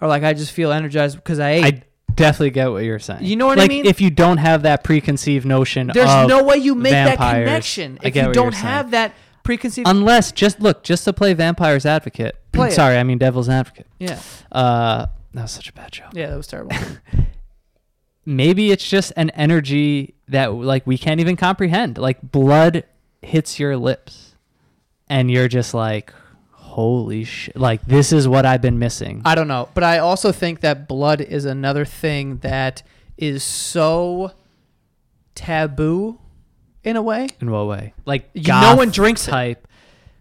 [0.00, 1.82] or like, "I just feel energized because I ate."
[2.18, 3.24] I definitely get what you're saying.
[3.24, 3.86] You know what I like, mean?
[3.86, 7.98] If you don't have that preconceived notion, There's no way you make that vampires, connection
[8.02, 8.64] I if you don't saying.
[8.64, 9.86] have that preconceived.
[9.88, 12.36] Unless, just look, just to play Vampire's Advocate.
[12.52, 12.70] Play.
[12.70, 13.86] Sorry, I mean Devil's Advocate.
[13.98, 14.18] yeah,
[14.50, 16.06] Uh, that was such a bad joke.
[16.14, 16.74] yeah, that was terrible.
[18.24, 21.96] Maybe it's just an energy that like we can't even comprehend.
[21.98, 22.84] Like blood
[23.22, 24.34] hits your lips,
[25.08, 26.12] and you're just like,
[26.76, 29.22] "Holy shit!" Like this is what I've been missing.
[29.24, 32.82] I don't know, but I also think that blood is another thing that
[33.16, 34.32] is so
[35.34, 36.18] taboo
[36.84, 37.28] in a way.
[37.40, 37.94] In what way?
[38.04, 39.58] Like You- no one drinks it.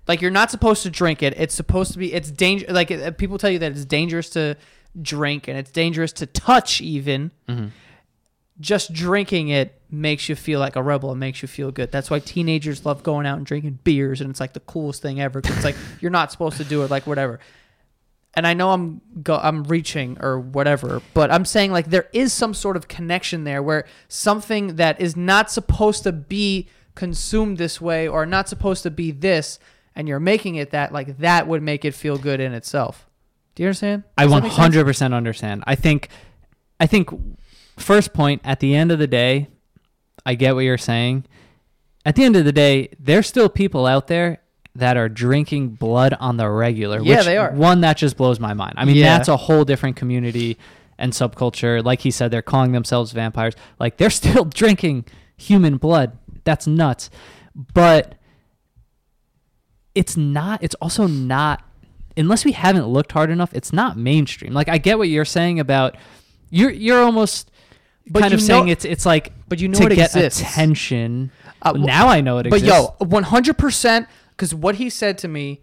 [0.07, 1.33] Like you're not supposed to drink it.
[1.37, 2.13] It's supposed to be.
[2.13, 2.67] It's danger.
[2.69, 4.55] Like uh, people tell you that it's dangerous to
[5.01, 6.79] drink and it's dangerous to touch.
[6.81, 7.67] Even Mm-hmm.
[8.59, 11.11] Just drinking it makes you feel like a rebel.
[11.11, 11.91] It makes you feel good.
[11.91, 15.19] That's why teenagers love going out and drinking beers, and it's like the coolest thing
[15.21, 15.41] ever.
[15.41, 16.91] 'cause it's like you're not supposed to do it.
[16.91, 17.39] Like whatever.
[18.37, 22.33] And I know I'm go I'm reaching or whatever, but I'm saying like there is
[22.33, 27.79] some sort of connection there where something that is not supposed to be consumed this
[27.81, 29.59] way or not supposed to be this
[29.95, 33.07] and you're making it that like that would make it feel good in itself.
[33.55, 34.03] Do you understand?
[34.17, 34.75] I Does sense?
[34.75, 35.63] 100% understand.
[35.65, 36.09] I think
[36.79, 37.09] I think
[37.77, 39.47] first point at the end of the day,
[40.25, 41.25] I get what you're saying.
[42.05, 44.39] At the end of the day, there's still people out there
[44.75, 46.99] that are drinking blood on the regular.
[47.01, 47.51] Yeah, which they are.
[47.51, 48.73] One that just blows my mind.
[48.77, 49.17] I mean, Yeah.
[49.17, 50.57] that's a whole different community
[50.97, 51.83] and subculture.
[51.83, 53.53] Like he said, they're calling themselves vampires.
[53.79, 55.05] Like they're still drinking
[55.37, 56.17] human blood.
[56.43, 57.09] That's nuts.
[57.73, 58.15] But
[59.93, 61.63] it's not it's also not
[62.17, 65.57] unless we haven't looked hard enough it's not mainstream like i get what you're saying
[65.57, 65.95] about
[66.49, 67.49] you're you're almost
[68.09, 70.41] But kind of saying it's it's like but you know to it get exists.
[70.41, 71.31] attention
[71.61, 74.75] Uh, wh- now i know it But exists But yo, one hundred percent, because what
[74.75, 75.61] he said to me,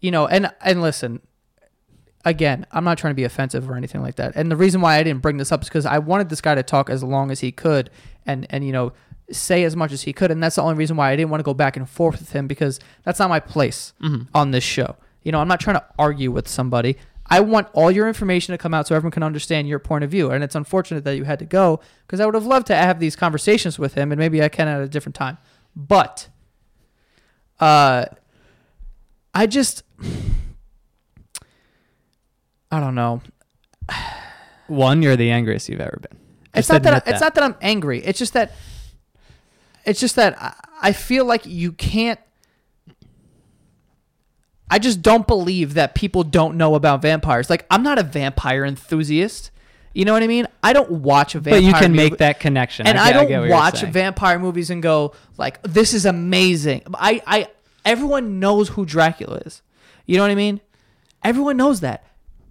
[0.00, 1.20] you know, and and listen,
[2.24, 4.34] again, I'm not trying to be offensive or anything like that.
[4.36, 6.54] And the reason why I didn't bring this up is because I wanted this guy
[6.54, 7.90] to talk as long as he could,
[8.26, 8.92] and and you know,
[9.30, 10.30] say as much as he could.
[10.30, 12.32] And that's the only reason why I didn't want to go back and forth with
[12.32, 13.92] him because that's not my place
[14.34, 14.96] on this show.
[15.22, 16.96] You know, I'm not trying to argue with somebody.
[17.30, 20.10] I want all your information to come out so everyone can understand your point of
[20.10, 20.30] view.
[20.30, 23.00] And it's unfortunate that you had to go because I would have loved to have
[23.00, 25.38] these conversations with him, and maybe I can at a different time.
[25.76, 26.28] But
[27.60, 28.06] uh,
[29.34, 29.82] I just,
[32.70, 33.22] I don't know.
[34.66, 36.18] one you're the angriest you've ever been
[36.54, 38.04] It's not that, admit it's not that I'm angry.
[38.04, 38.52] It's just that
[39.84, 42.20] it's just that I feel like you can't
[44.70, 47.48] I just don't believe that people don't know about vampires.
[47.50, 49.50] Like I'm not a vampire enthusiast.
[49.94, 50.46] You know what I mean?
[50.62, 53.06] I don't watch a vampire but you can movie- make that connection and I, I,
[53.06, 57.46] get- I don't you're watch vampire movies and go like, "This is amazing." I, I,
[57.84, 59.62] everyone knows who Dracula is.
[60.06, 60.60] You know what I mean?
[61.24, 62.04] Everyone knows that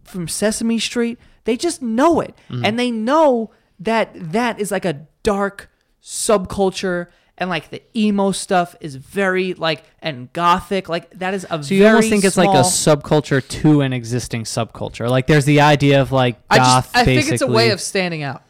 [0.04, 1.20] from Sesame Street.
[1.46, 2.66] They just know it, Mm-hmm.
[2.66, 5.70] and they know that that is like a dark
[6.04, 7.08] subculture,
[7.38, 10.90] and like the emo stuff is very like and gothic.
[10.90, 13.94] Like that is a so you very almost think it's like a subculture to an
[13.94, 17.48] existing subculture like there's the idea of like I goth just I think it's a
[17.48, 18.44] way of standing out.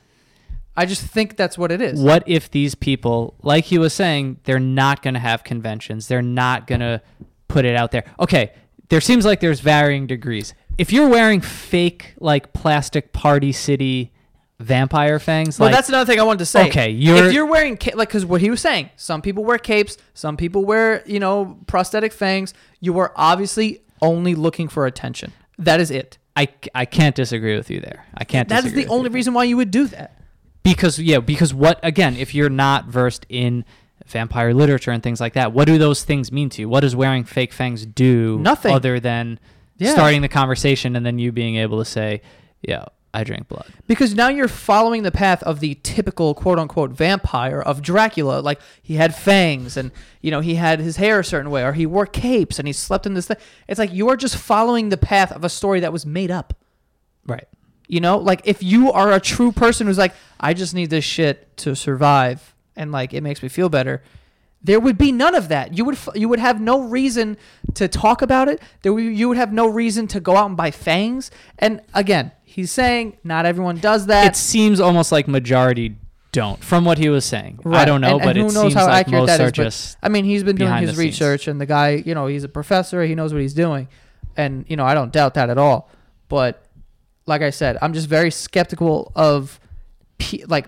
[0.77, 1.99] I just think that's what it is.
[1.99, 6.07] what if these people, like he was saying, they're not going to have conventions.
[6.07, 7.01] They're not going to
[7.47, 8.03] put it out there.
[8.19, 8.53] Okay,
[8.89, 10.53] there seems like there's varying degrees.
[10.77, 14.13] If you're wearing fake, like plastic Party City
[14.59, 16.67] vampire fangs, Well, like that's another thing I wanted to say.
[16.67, 19.57] Okay, you're- if you're wearing ca- like because what he was saying, some people wear
[19.57, 22.53] capes, some people wear you know prosthetic fangs.
[22.79, 25.33] You are obviously only looking for attention.
[25.59, 26.17] That is it.
[26.35, 28.05] I, I can't disagree with you there.
[28.13, 28.47] I can't.
[28.47, 28.69] Disagree.
[28.71, 30.19] That is the only reason why you would do that.
[30.63, 32.15] because yeah, because what again?
[32.15, 33.65] If you're not versed in
[34.05, 36.69] vampire literature and things like that, what do those things mean to you?
[36.69, 38.37] What does wearing fake fangs do?
[38.39, 38.73] Nothing.
[38.73, 39.39] other than
[39.77, 39.91] Yeah.
[39.93, 42.21] starting the conversation and then you being able to say,
[42.61, 42.85] "Yeah,
[43.17, 47.61] I drink blood." Because now you're following the path of the typical quote unquote vampire
[47.61, 48.39] of Dracula.
[48.41, 49.91] Like he had fangs and,
[50.21, 52.73] you know, he had his hair a certain way or he wore capes and he
[52.73, 53.37] slept in this thing.
[53.67, 56.53] It's like you are just following the path of a story that was made up.
[57.25, 57.47] Right.
[57.87, 61.05] You know, like if you are a true person who's like, I just need this
[61.05, 64.03] shit to survive and like it makes me feel better,
[64.61, 65.77] there would be none of that.
[65.77, 67.37] You would f- you would have no reason
[67.75, 68.61] to talk about it.
[68.81, 71.31] There would, you would have no reason to go out and buy fangs.
[71.59, 74.25] And again, he's saying not everyone does that.
[74.25, 75.95] It seems almost like majority
[76.33, 77.59] don't, from what he was saying.
[77.65, 79.39] I don't know, And- but and who it knows seems how like accurate most that
[79.41, 81.13] are is, but- just I mean, he's been doing his the scenes.
[81.13, 83.03] research, and the guy, you know, he's a professor.
[83.03, 83.87] He knows what he's doing,
[84.35, 85.89] and you know, I don't doubt that at all.
[86.29, 86.65] But
[87.27, 89.59] like I said, I'm just very skeptical of,
[90.47, 90.67] like,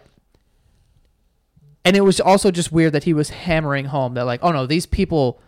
[1.85, 4.65] and it was also just weird that he was hammering home that like, oh no,
[4.65, 5.41] these people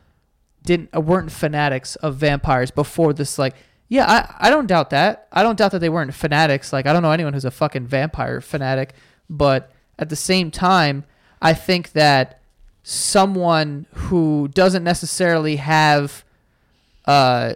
[0.64, 3.38] didn't weren't fanatics of vampires before this.
[3.40, 3.56] Like,
[3.92, 5.28] yeah, I I don't doubt that.
[5.34, 6.72] I don't doubt that they weren't fanatics.
[6.72, 8.94] Like, I don't know anyone who's a fucking vampire fanatic,
[9.30, 9.70] but
[10.00, 11.04] at the same time,
[11.42, 12.40] I think that
[12.84, 16.24] someone who doesn't necessarily have
[17.06, 17.54] uh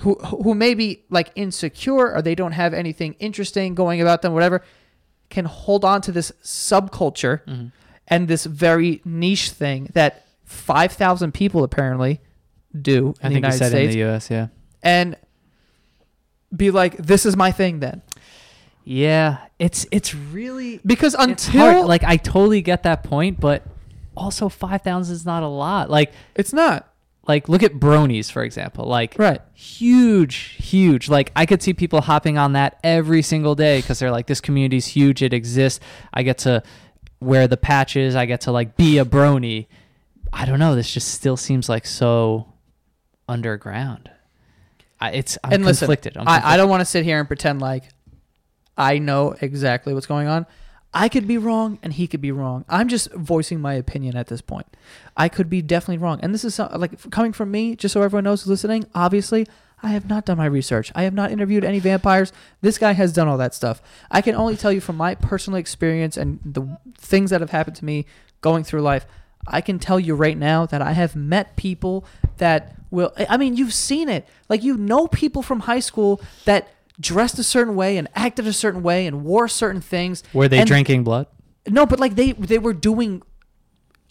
[0.00, 4.32] who who may be like insecure or they don't have anything interesting going about them
[4.34, 4.62] whatever
[5.28, 7.66] can hold on to this subculture Mm-hmm.
[8.08, 12.20] and this very niche thing that 5000 people apparently
[12.74, 14.48] do in I the United said States in the US, yeah.
[14.82, 15.16] and
[16.54, 18.02] be like this is my thing then.
[18.84, 23.62] Yeah, it's it's really because until like I totally get that point, but
[24.16, 25.90] also 5000 is not a lot.
[25.90, 26.86] Like it's not.
[27.28, 28.86] like look at bronies for example.
[28.86, 29.40] Like right.
[29.54, 31.08] huge huge.
[31.08, 34.40] Like i could see people hopping on that every single day because they're like this
[34.40, 35.22] community's huge.
[35.22, 35.80] It exists.
[36.12, 36.62] I get to
[37.20, 38.16] wear the patches.
[38.16, 39.66] I get to like be a brony.
[40.32, 40.74] I don't know.
[40.74, 42.52] This just still seems like so
[43.28, 44.10] underground
[45.00, 47.26] I, it's i'm and listen, conflicted I'm I, I don't want to sit here and
[47.26, 47.84] pretend like
[48.80, 50.46] I know exactly what's going on.
[50.92, 52.64] I could be wrong and he could be wrong.
[52.68, 54.66] I'm just voicing my opinion at this point.
[55.16, 56.18] I could be definitely wrong.
[56.22, 58.86] And this is so- like coming from me, just so everyone knows who's listening.
[58.94, 59.46] Obviously,
[59.82, 60.90] I have not done my research.
[60.94, 62.32] I have not interviewed any vampires.
[62.62, 63.82] This guy has done all that stuff.
[64.10, 67.76] I can only tell you from my personal experience and the things that have happened
[67.76, 68.06] to me
[68.40, 69.06] going through life.
[69.46, 72.04] I can tell you right now that I have met people
[72.38, 73.12] that will.
[73.28, 74.28] I mean, you've seen it.
[74.48, 76.68] Like you know people from high school that
[77.00, 80.22] dressed a certain way and acted a certain way and wore certain things.
[80.34, 81.26] were they and- drinking blood
[81.68, 83.22] No, but like they they were doing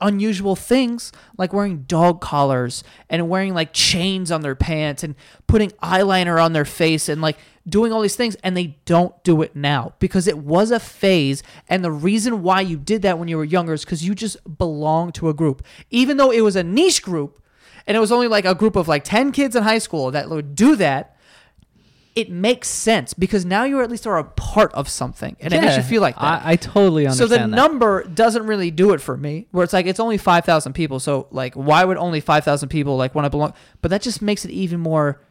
[0.02, 5.16] unusual things like wearing dog collars and wearing like chains on their pants and
[5.48, 7.38] putting eyeliner on their face and like
[7.68, 11.44] doing all these things and they don't do it now because it was a phase
[11.68, 14.38] and the reason why you did that when you were younger is because you just
[14.58, 15.64] belonged to a group.
[15.90, 17.42] Even though it was a niche group
[17.86, 20.30] and it was only like a group of like 10 kids in high school that
[20.30, 21.16] would do that
[22.16, 25.62] it makes sense because now you at least are a part of something and it
[25.62, 27.30] makes you feel like that I, I totally understand.
[27.30, 27.50] so the that.
[27.50, 29.48] number doesn't really do it for me.
[29.52, 31.00] Where it's like it's only five thousand people.
[31.00, 33.54] So like, why would only five thousand people like want to belong?
[33.82, 35.22] But that just makes it even more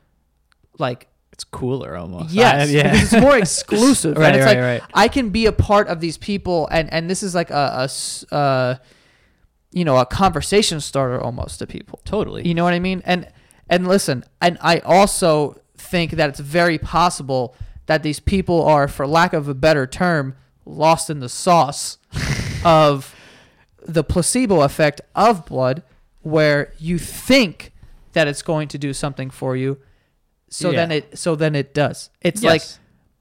[0.79, 4.17] like it's cooler almost yes, I- yeah because it's more exclusive.
[4.17, 4.91] Right, and it's right, like right.
[4.95, 7.89] I can be a part of these people, and and this is like a
[8.33, 8.77] uh,
[9.71, 12.01] you know, a conversation starter almost to people.
[12.05, 13.03] totally You know what I mean?
[13.05, 13.29] And
[13.69, 17.55] and listen, and I also think that it's very possible
[17.87, 20.35] that these people are, for lack of a better term,
[20.67, 21.99] lost in the sauce
[22.65, 23.15] of
[23.87, 25.83] the placebo effect of blood,
[26.23, 27.73] where you think
[28.13, 29.79] that it's going to do something for you,
[30.51, 32.11] so then it so then it does.
[32.21, 32.51] It's Yes.
[32.51, 32.63] like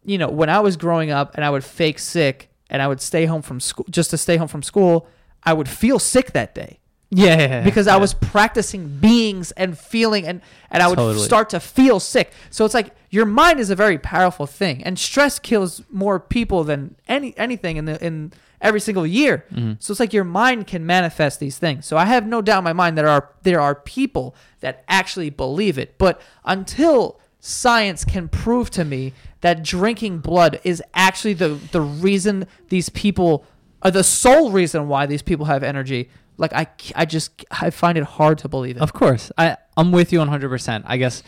[0.04, 3.02] you know, when I was growing up and I would fake sick and I would
[3.02, 5.08] stay home from school just to stay home from school,
[5.44, 6.80] I would feel sick that day
[7.10, 11.26] yeah, yeah, yeah, because I was practicing beings and feeling and and I would Totally.
[11.26, 12.34] start to feel sick.
[12.50, 16.64] So it's like your mind is a very powerful thing and stress kills more people
[16.66, 19.46] than any anything in the in every single year.
[19.54, 19.74] Mm-hmm.
[19.80, 21.86] So it's like your mind can manifest these things.
[21.86, 24.84] So I have no doubt in my mind that there are there are people that
[24.90, 25.98] actually believe it.
[25.98, 32.48] But until science can prove to me that drinking blood is actually the the reason
[32.68, 33.46] these people
[33.82, 37.98] are the sole reason why these people have energy like I, I just I find
[37.98, 38.82] it hard to believe it.
[38.82, 40.50] Of course, I I'm with you 100.
[40.50, 41.24] percent I guess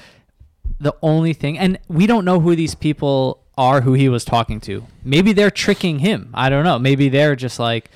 [0.80, 4.62] the only thing, and we don't know who these people are who he was talking
[4.62, 4.86] to.
[5.04, 6.30] Maybe they're tricking him.
[6.34, 6.80] I don't know.
[6.80, 7.90] Maybe they're just like,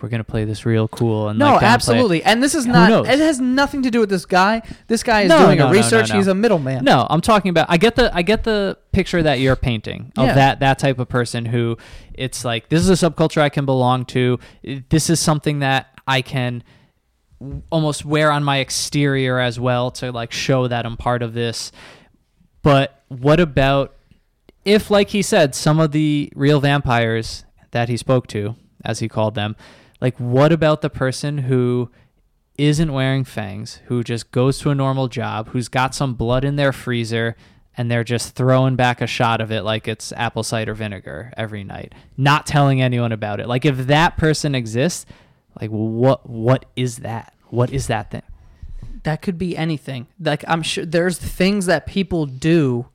[0.00, 2.22] we're gonna play this real cool and no, like, absolutely.
[2.22, 2.88] And this is not.
[3.08, 4.62] It has nothing to do with this guy.
[4.86, 6.10] This guy is No, doing no, a research.
[6.10, 6.16] no.
[6.16, 6.84] He's a middleman.
[6.84, 7.66] No, I'm talking about.
[7.68, 10.34] I get the I get the picture that you're painting of Yeah.
[10.34, 11.76] that that type of person who
[12.14, 14.38] it's like this is a subculture I can belong to.
[14.90, 16.64] This is something that I can
[17.70, 21.70] almost wear on my exterior as well to like show that I'm part of this.
[22.62, 23.94] But what about
[24.64, 29.08] if, like he said, some of the real vampires that he spoke to, as he
[29.08, 29.54] called them,
[30.00, 31.90] like what about the person who
[32.56, 36.56] isn't wearing fangs, who just goes to a normal job, who's got some blood in
[36.56, 37.36] their freezer,
[37.76, 41.62] and they're just throwing back a shot of it like it's apple cider vinegar every
[41.62, 43.46] night, not telling anyone about it.
[43.46, 45.06] Like if that person exists,
[45.60, 47.34] like what what is that?
[47.48, 48.22] What is that thing?
[49.04, 50.06] That could be anything.
[50.20, 52.86] Like I'm sure there's things that people do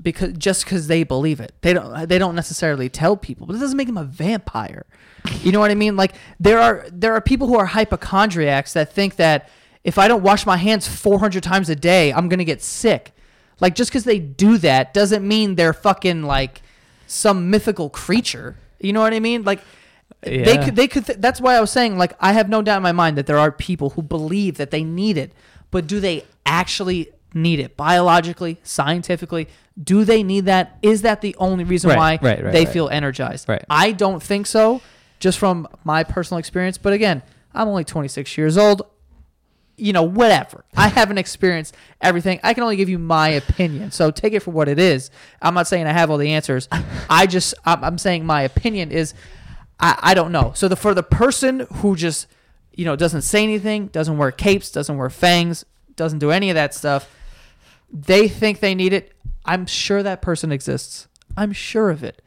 [0.00, 1.52] because just because they believe it.
[1.60, 4.86] They don't they don't necessarily tell people, but it doesn't make them a vampire.
[5.42, 5.96] You know what I mean?
[5.96, 9.48] Like there are there are people who are hypochondriacs that think that
[9.84, 13.12] if I don't wash my hands 400 times a day, I'm gonna get sick.
[13.60, 16.62] Like just because they do that doesn't mean they're fucking like
[17.06, 18.56] some mythical creature.
[18.80, 19.44] You know what I mean?
[19.44, 19.60] Like
[20.22, 22.76] they could they could th- that's why I was saying like I have no doubt
[22.76, 25.32] in my mind that there are people who believe that they need it,
[25.70, 29.48] but do they actually need it biologically, scientifically?
[29.82, 30.78] Do they need that?
[30.82, 33.48] Is that the only reason Right, why right, right, they feel energized?
[33.48, 33.64] Right.
[33.70, 34.80] I don't think so,
[35.18, 36.78] just from my personal experience.
[36.78, 37.22] But again,
[37.54, 38.82] I'm only 26 years old.
[39.78, 40.64] You know, whatever.
[40.76, 42.38] I haven't experienced everything.
[42.42, 43.90] I can only give you my opinion.
[43.90, 45.10] So take it for what it is.
[45.40, 46.68] I'm not saying I have all the answers.
[47.10, 49.14] I just, I'm, I'm saying my opinion is,
[49.82, 50.52] I, I don't know.
[50.54, 52.26] So the for the person who just,
[52.72, 55.64] you know, doesn't say anything, doesn't wear capes, doesn't wear fangs,
[55.96, 57.10] doesn't do any of that stuff,
[57.92, 59.12] they think they need it.
[59.44, 61.08] I'm sure that person exists.
[61.36, 62.22] I'm sure of it.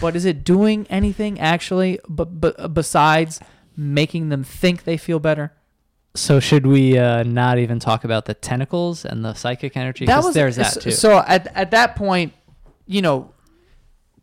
[0.00, 3.40] but is it doing anything actually but, but besides
[3.76, 5.52] making them think they feel better?
[6.14, 10.04] So should we uh, not even talk about the tentacles and the psychic energy?
[10.04, 10.90] 'Cause there's that too.
[10.90, 12.34] So at at that point,
[12.86, 13.30] you know,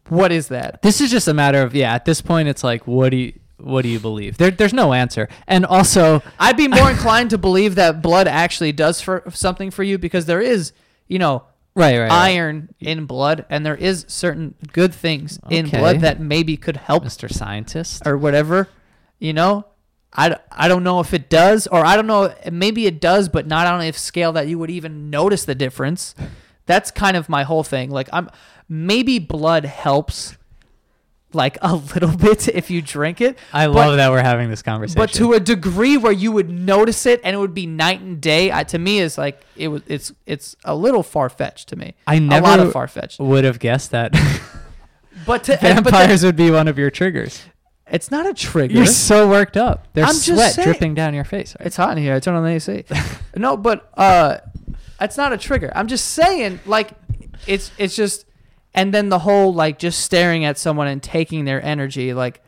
[0.09, 0.81] what is that?
[0.81, 1.93] this is just a matter of yeah.
[1.93, 4.37] At this point, it's like what do you what do you believe?
[4.37, 5.27] There, there's no answer.
[5.47, 9.83] And also, I'd be more inclined to believe that blood actually does for something for
[9.83, 10.71] you because there is,
[11.07, 11.43] you know,
[11.75, 12.11] right, right, right.
[12.11, 17.03] iron in blood and there is certain good things in blood that maybe could help
[17.03, 17.31] Mr.
[17.31, 18.03] Scientist.
[18.05, 18.69] or whatever,
[19.19, 19.65] you know?
[20.11, 23.45] I, I don't know if it does or I don't know maybe it does but
[23.45, 26.15] not on a scale that you would even notice the difference.
[26.65, 27.91] That's kind of my whole thing.
[27.91, 28.27] Like I'm
[28.69, 30.37] maybe blood helps
[31.33, 33.37] like a little bit if you drink it.
[33.53, 34.99] I but- love that we're having this conversation.
[34.99, 38.19] but to a degree where you would notice it and it would be night and
[38.21, 41.93] day I, to me is like it was it's it's a little far-fetched to me
[42.07, 44.13] I a never lot of far-fetched would have guessed that
[45.25, 47.43] but to and- but vampires would be one of your triggers.
[47.91, 49.87] it's not a trigger You're so worked up.
[49.93, 51.55] There's I'm just sweat saying- dripping down your face.
[51.59, 52.85] it's hot in here I turn on the AC
[53.35, 54.37] no but uh
[54.99, 56.89] it's not a trigger I'm just saying like
[57.45, 58.25] it's it's just
[58.79, 62.41] and then the whole like just staring at someone and taking their energy like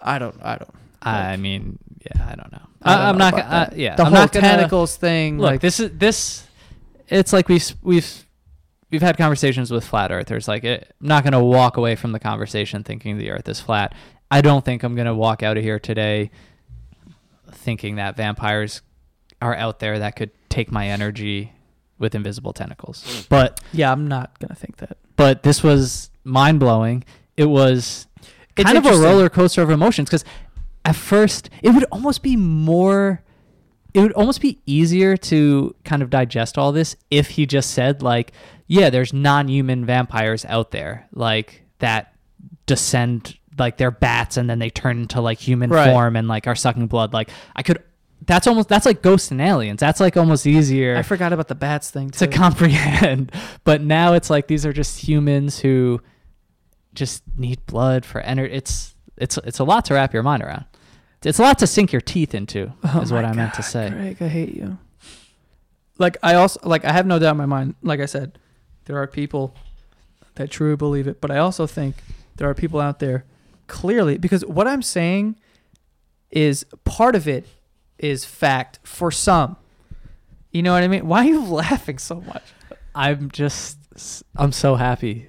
[0.00, 2.62] I don't I don't I mean, yeah, I don't know.
[2.82, 3.32] I am not.
[3.32, 6.46] Gonna, uh, yeah, the I'm whole not gonna, tentacles thing Look, like this is this.
[7.08, 8.26] It's like we've we've
[8.90, 10.46] we've had conversations with flat earthers.
[10.48, 13.94] Like, it, I'm not gonna walk away from the conversation thinking the Earth is flat.
[14.30, 16.30] I don't think I'm gonna walk out of here today
[17.50, 18.82] thinking that vampires
[19.42, 21.52] are out there that could take my energy
[21.98, 23.26] with invisible tentacles.
[23.28, 27.04] But yeah I'm not gonna think that but this was mind blowing.
[27.36, 28.06] It was
[28.56, 30.24] It's kind of a roller coaster of emotions because
[30.86, 33.22] at first it would almost be more.
[33.92, 38.02] It would almost be easier to kind of digest all this if he just said
[38.02, 38.32] like,
[38.66, 42.14] "Yeah, there's non-human vampires out there like that
[42.66, 45.90] descend like they're bats and then they turn into like human Right.
[45.92, 47.82] form and like are sucking blood." Like I could.
[48.26, 49.80] That's almost that's like ghosts and aliens.
[49.80, 53.32] That's like almost easier I forgot about the bats thing to comprehend.
[53.64, 56.00] But now it's like these are just humans who
[56.94, 58.52] just need blood for energy.
[58.54, 60.64] It's it's it's a lot to wrap your mind around.
[61.22, 63.90] It's a lot to sink your teeth into, Oh is what I meant to say.
[63.90, 64.78] Greg, I hate you.
[65.98, 67.74] Like I also like I have no doubt in my mind.
[67.82, 68.38] Like I said,
[68.86, 69.54] there are people
[70.36, 71.96] that truly believe it, but I also think
[72.36, 73.24] there are people out there
[73.66, 75.36] clearly because what I'm saying
[76.30, 77.46] is part of it
[78.02, 79.56] is fact for some.
[80.52, 81.06] You know what I mean?
[81.06, 82.42] Why are you laughing so much?
[82.94, 83.78] I'm just
[84.36, 85.28] I'm so happy.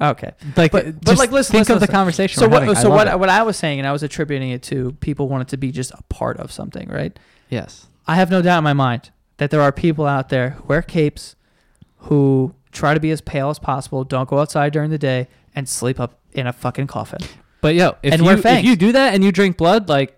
[0.00, 0.30] Okay.
[0.56, 1.92] Like, But- but, like, listen, think listen, of the listen.
[1.94, 2.38] conversation.
[2.40, 2.76] So what having.
[2.76, 3.18] So what it.
[3.18, 5.90] what I was saying and I was attributing it to people wanted to be just
[5.92, 7.18] a part of something, right?
[7.50, 7.86] Yes.
[8.06, 10.82] I have no doubt in my mind that there are people out there who wear
[10.82, 11.36] capes,
[11.98, 15.68] who try to be as pale as possible, don't go outside during the day, and
[15.68, 17.20] sleep up in a fucking coffin.
[17.60, 20.16] But yo, if And you if you do that and you drink blood, like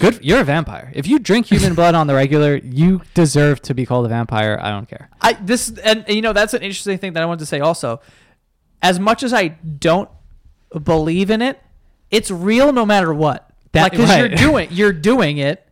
[0.00, 0.24] Good.
[0.24, 0.90] You're a vampire.
[0.94, 4.58] If you drink human blood on the regular, you deserve to be called a vampire.
[4.60, 5.10] I don't care.
[5.20, 8.00] I this and you know that's an interesting thing that I wanted to say also.
[8.80, 10.08] As much as I don't
[10.82, 11.60] believe in it,
[12.10, 13.48] it's real no matter what.
[13.72, 15.66] That- like because you're doing you're doing it.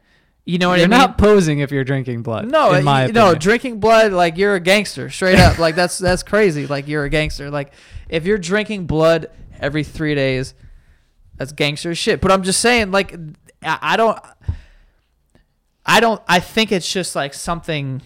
[0.46, 0.98] You know what you're I mean?
[0.98, 2.50] not posing if you're drinking blood.
[2.50, 3.38] no, in uh, my no, opinion.
[3.38, 5.58] drinking blood like you're a gangster, straight up.
[5.58, 6.66] like that's that's crazy.
[6.66, 7.50] Like you're a gangster.
[7.50, 7.72] Like
[8.08, 10.54] if you're drinking blood every three days,
[11.36, 12.20] that's gangster shit.
[12.20, 13.14] But I'm just saying, like
[13.62, 14.18] I, I don't,
[15.84, 18.02] I don't, I think it's just like something.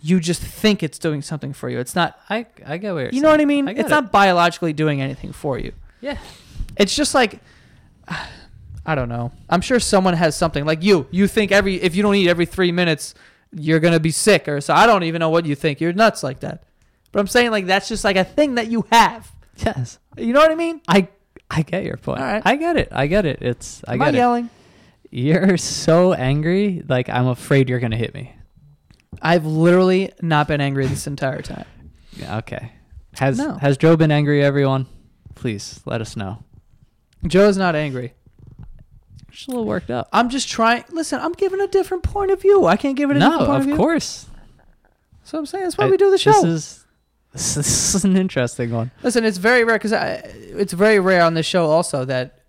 [0.00, 1.78] You just think it's doing something for you.
[1.78, 2.18] It's not.
[2.28, 3.68] I I get what you're You know what I mean?
[3.68, 3.88] I it's it.
[3.88, 5.72] not biologically doing anything for you.
[6.00, 6.18] Yeah.
[6.76, 7.38] It's just like
[8.84, 9.30] I don't know.
[9.48, 11.06] I'm sure someone has something like you.
[11.12, 13.14] You think every if you don't eat every three minutes,
[13.52, 14.74] you're gonna be sick or so.
[14.74, 15.80] I don't even know what you think.
[15.80, 16.64] You're nuts like that.
[17.12, 19.30] But I'm saying like that's just like a thing that you have.
[19.58, 20.00] Yes.
[20.16, 20.80] You know what I mean?
[20.88, 21.06] I
[21.48, 22.18] I get your point.
[22.20, 22.42] All right.
[22.44, 22.88] I get it.
[22.90, 23.40] I get it.
[23.40, 24.44] It's I Am get I it.
[25.12, 25.48] Yelling?
[25.48, 26.82] You're so angry.
[26.88, 28.34] Like I'm afraid you're gonna hit me.
[29.20, 31.66] I've literally not been angry this entire time.
[32.12, 32.38] Yeah.
[32.38, 32.72] Okay.
[33.18, 33.54] Has No.
[33.54, 34.42] Has Joe been angry?
[34.42, 34.86] Everyone,
[35.34, 36.42] please let us know.
[37.26, 38.14] Joe's not angry.
[39.30, 40.08] Just a little worked up.
[40.12, 40.84] I'm just trying.
[40.90, 42.66] Listen, I'm giving a different point of view.
[42.66, 43.76] I can't give it a No, different point of of view.
[43.76, 44.26] course.
[45.24, 46.32] So I'm saying that's why I- we do the show.
[46.32, 46.84] This is
[47.32, 48.90] this, this is an interesting one.
[49.02, 52.40] Listen, it's very rare because it's very rare on this show also that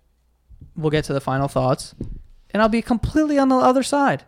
[0.76, 1.94] we'll get to the final thoughts,
[2.54, 4.24] and I'll be completely on the other side.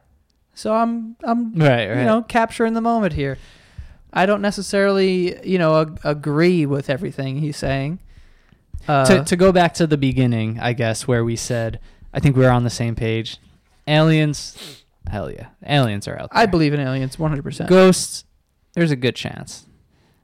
[0.52, 1.88] So I'm I'm Right.
[1.88, 1.98] Right.
[1.98, 3.38] you know capturing the moment here.
[4.12, 8.00] I don't necessarily you know ag- agree with everything he's saying.
[8.88, 11.80] Uh, to to go back to the beginning, I guess where we said
[12.12, 13.38] I think we were on the same page.
[13.88, 16.42] Aliens, hell yeah, aliens are out there.
[16.42, 17.42] I believe in aliens 100.
[17.42, 18.24] percent ghosts.
[18.74, 19.66] There's a good chance.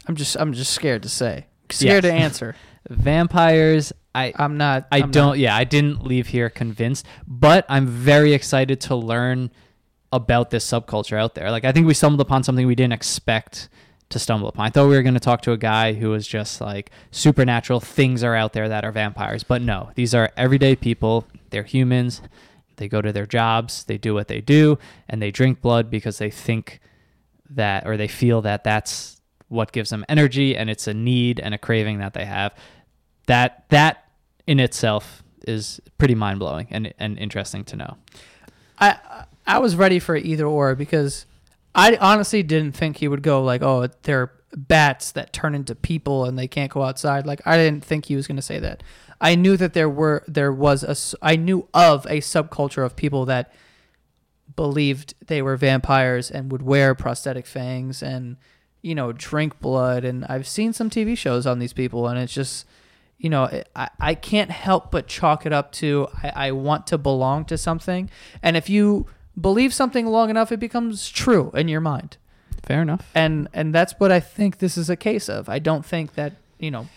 [0.07, 2.13] I'm just I'm just scared to say, scared Yes.
[2.13, 2.57] to answer.
[2.89, 3.93] Vampires.
[4.15, 4.87] I I'm not.
[4.93, 5.29] I I'm don't.
[5.31, 9.51] not- Yeah, I didn't leave here convinced, but I'm very excited to learn
[10.13, 11.51] about this subculture out there.
[11.51, 13.71] Like, I think we stumbled upon something we didn't expect
[14.11, 14.67] to stumble upon.
[14.67, 17.81] I thought we were going to talk to a guy who was just like supernatural
[17.81, 21.27] things are out there that are vampires, but no, these are everyday people.
[21.49, 22.21] They're humans.
[22.77, 23.85] They go to their jobs.
[23.85, 26.81] They do what they do, and they drink blood because they think
[27.49, 31.53] that or they feel that that's what gives them energy and it's a need and
[31.55, 32.55] a craving that they have
[33.27, 34.02] that that
[34.47, 37.97] in itself is pretty mind-blowing and, and interesting to know
[38.79, 41.27] I I was ready for either or because
[41.75, 46.27] I honestly didn't think he would go like, oh, they're bats that turn into people
[46.27, 47.27] and they can't go outside.
[47.27, 48.83] Like I didn't think he was going to say that.
[49.21, 53.25] I knew that there were there was a I knew of a subculture of people
[53.27, 53.53] that
[54.55, 58.37] believed they were vampires and would wear prosthetic fangs and
[58.83, 62.35] you know drink blood and I've seen some TV shows on these people and it's
[62.35, 62.67] just
[63.23, 66.99] you know I, I can't help but chalk it up to I, I want to
[66.99, 68.11] belong to something.
[68.43, 69.07] And if you
[69.41, 72.19] believe something long enough it becomes true in your mind.
[72.63, 73.11] Fair enough.
[73.15, 75.49] And and that's what I think this is a case of.
[75.49, 76.89] I don't think that you know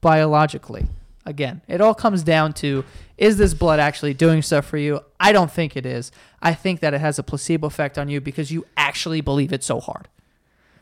[0.00, 0.86] biologically
[1.24, 2.84] again it all comes down to
[3.16, 5.00] is this blood actually doing stuff for you?
[5.20, 6.10] I don't think it is.
[6.42, 9.62] I think that it has a placebo effect on you because you actually believe it
[9.62, 10.08] so hard.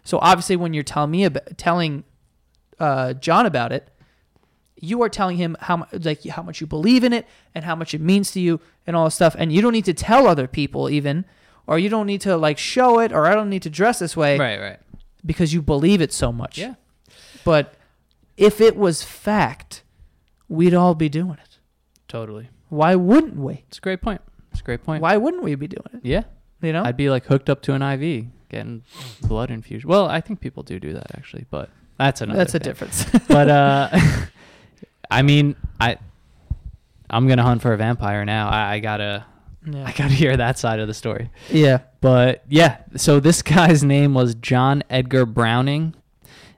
[0.04, 2.04] So obviously when you're telling me about telling
[2.78, 3.88] uh, John about it
[4.84, 7.24] you are telling him how like how much you believe in it
[7.54, 9.84] and how much it means to you and all this stuff and you don't need
[9.84, 11.24] to tell other people even
[11.68, 14.16] or you don't need to like show it or I don't need to dress this
[14.16, 14.80] way right right
[15.24, 16.58] because you believe it so much.
[16.58, 16.74] yeah
[17.44, 17.74] But
[18.36, 19.84] if it was fact,
[20.48, 21.58] we'd all be doing it.
[22.08, 23.62] totally Why wouldn't we?
[23.68, 24.20] it's a great point
[24.50, 26.00] it's a great point Why wouldn't we be doing it?
[26.02, 26.24] yeah
[26.60, 26.82] You know?
[26.84, 28.82] i'd be like hooked up to an iv getting
[29.22, 32.58] blood infusion well i think people do do that actually but that's another That's a
[32.58, 33.04] difference.
[33.28, 33.88] but uh
[35.12, 35.96] i mean i
[37.10, 39.24] i'm gonna hunt for a vampire now i, I gotta
[39.66, 39.84] yeah.
[39.86, 41.78] i gotta hear that side of the story yeah.
[42.02, 45.94] But yeah, so this guy's name was John Edgar Browning.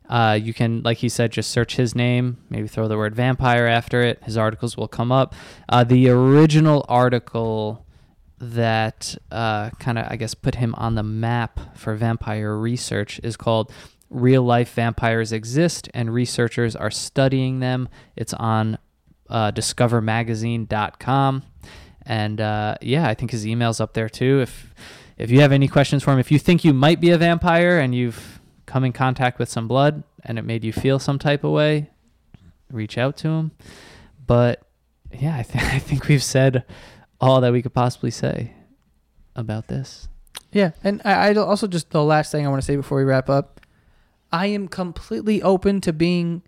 [0.09, 3.67] Uh, you can, like he said, just search his name, maybe throw the word vampire
[3.67, 4.23] after it.
[4.25, 5.35] His articles will come up.
[5.69, 7.87] Uh, the original article
[8.39, 13.37] that uh, kind of, I guess, put him on the map for vampire research is
[13.37, 13.73] called
[14.15, 17.89] Real Life Vampires Exist and Researchers Are Studying Them.
[18.17, 18.79] It's on
[19.29, 21.43] uh, discovermagazine.com.
[22.07, 24.41] And uh, yeah, I think his email's up there too.
[24.41, 24.75] If
[25.17, 27.79] if you have any questions for him, if you think you might be a vampire
[27.79, 31.45] and you've come in contact with some blood and it made you feel some type
[31.45, 31.91] of way,
[32.71, 33.53] reach out to him.
[34.27, 34.63] But
[35.13, 36.65] yeah, I, th- I think we've said
[37.21, 38.53] all that we could possibly say
[39.37, 40.09] about this.
[40.53, 40.73] Yeah.
[40.83, 43.29] And I, I also just the last thing I want to say before we wrap
[43.29, 43.61] up
[44.35, 46.43] I am completely open to being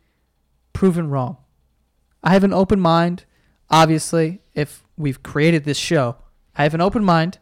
[0.73, 1.37] proven wrong.
[2.21, 3.27] I have an open mind.
[3.71, 6.17] Obviously, if we've created this show,
[6.57, 7.39] I have an open mind.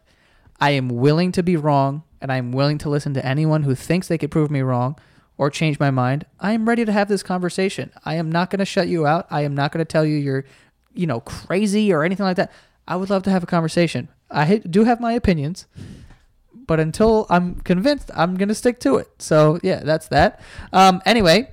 [0.59, 3.73] I am willing to be wrong, and I am willing to listen to anyone who
[3.73, 4.99] thinks they could prove me wrong
[5.35, 6.27] or change my mind.
[6.39, 7.91] I am ready to have this conversation.
[8.05, 9.25] I am not going to shut you out.
[9.31, 10.45] I am not going to tell you you're,
[10.93, 12.51] you know, crazy or anything like that.
[12.87, 14.09] I would love to have a conversation.
[14.29, 15.65] I do have my opinions,
[16.67, 19.09] but until I'm convinced, I'm going to stick to it.
[19.19, 20.41] So, yeah, that's that.
[20.73, 21.51] Um, anyway,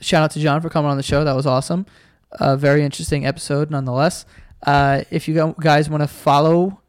[0.00, 1.24] shout out to John for coming on the show.
[1.24, 1.86] That was awesome.
[2.32, 4.26] A very interesting episode, nonetheless.
[4.62, 6.80] Uh, if you guys want to follow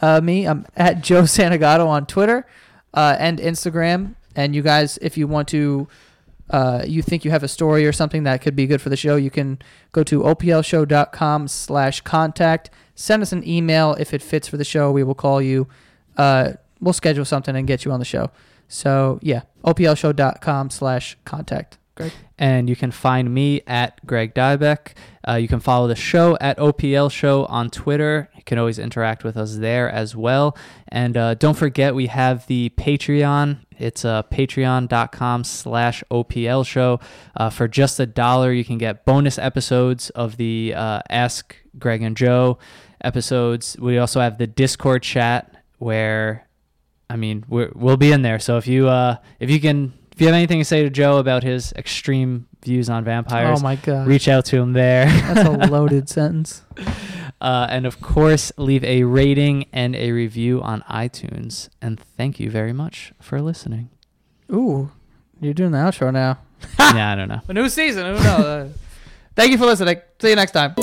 [0.00, 2.46] uh, me, I'm at Joe Santagato on Twitter
[2.94, 4.14] uh, and Instagram.
[4.34, 5.88] And you guys, if you want to,
[6.50, 8.96] uh, you think you have a story or something that could be good for the
[8.96, 9.58] show, you can
[9.92, 12.70] go to oplshow.com slash contact.
[12.94, 14.90] Send us an email if it fits for the show.
[14.90, 15.68] We will call you.
[16.16, 18.30] Uh, we'll schedule something and get you on the show.
[18.68, 21.78] So yeah, oplshow.com slash contact.
[21.96, 22.12] Greg.
[22.38, 24.92] And you can find me at Greg Dybec.
[25.26, 28.28] Uh, you can follow the show at OPL Show on Twitter.
[28.36, 30.56] You can always interact with us there as well.
[30.88, 33.60] And uh, don't forget, we have the Patreon.
[33.78, 37.00] It's uh, patreon.com slash OPL Show.
[37.34, 42.02] Uh, for just a dollar, you can get bonus episodes of the uh, Ask Greg
[42.02, 42.58] and Joe
[43.00, 43.76] episodes.
[43.80, 46.46] We also have the Discord chat where,
[47.10, 48.38] I mean, we're, we'll be in there.
[48.38, 51.18] So if you uh, if you can if you have anything to say to Joe
[51.18, 55.06] about his extreme views on vampires, Oh my god, reach out to him there.
[55.06, 56.62] that's a loaded sentence.
[57.40, 61.68] Uh, and of course, leave a rating and a review on iTunes.
[61.82, 63.90] And thank you very much for listening.
[64.50, 64.90] Ooh,
[65.40, 66.38] you're doing the outro now.
[66.78, 67.40] yeah, I don't know.
[67.46, 68.16] A new season.
[68.16, 68.72] Who knows?
[69.34, 70.00] Thank you for listening.
[70.18, 70.74] See you next time.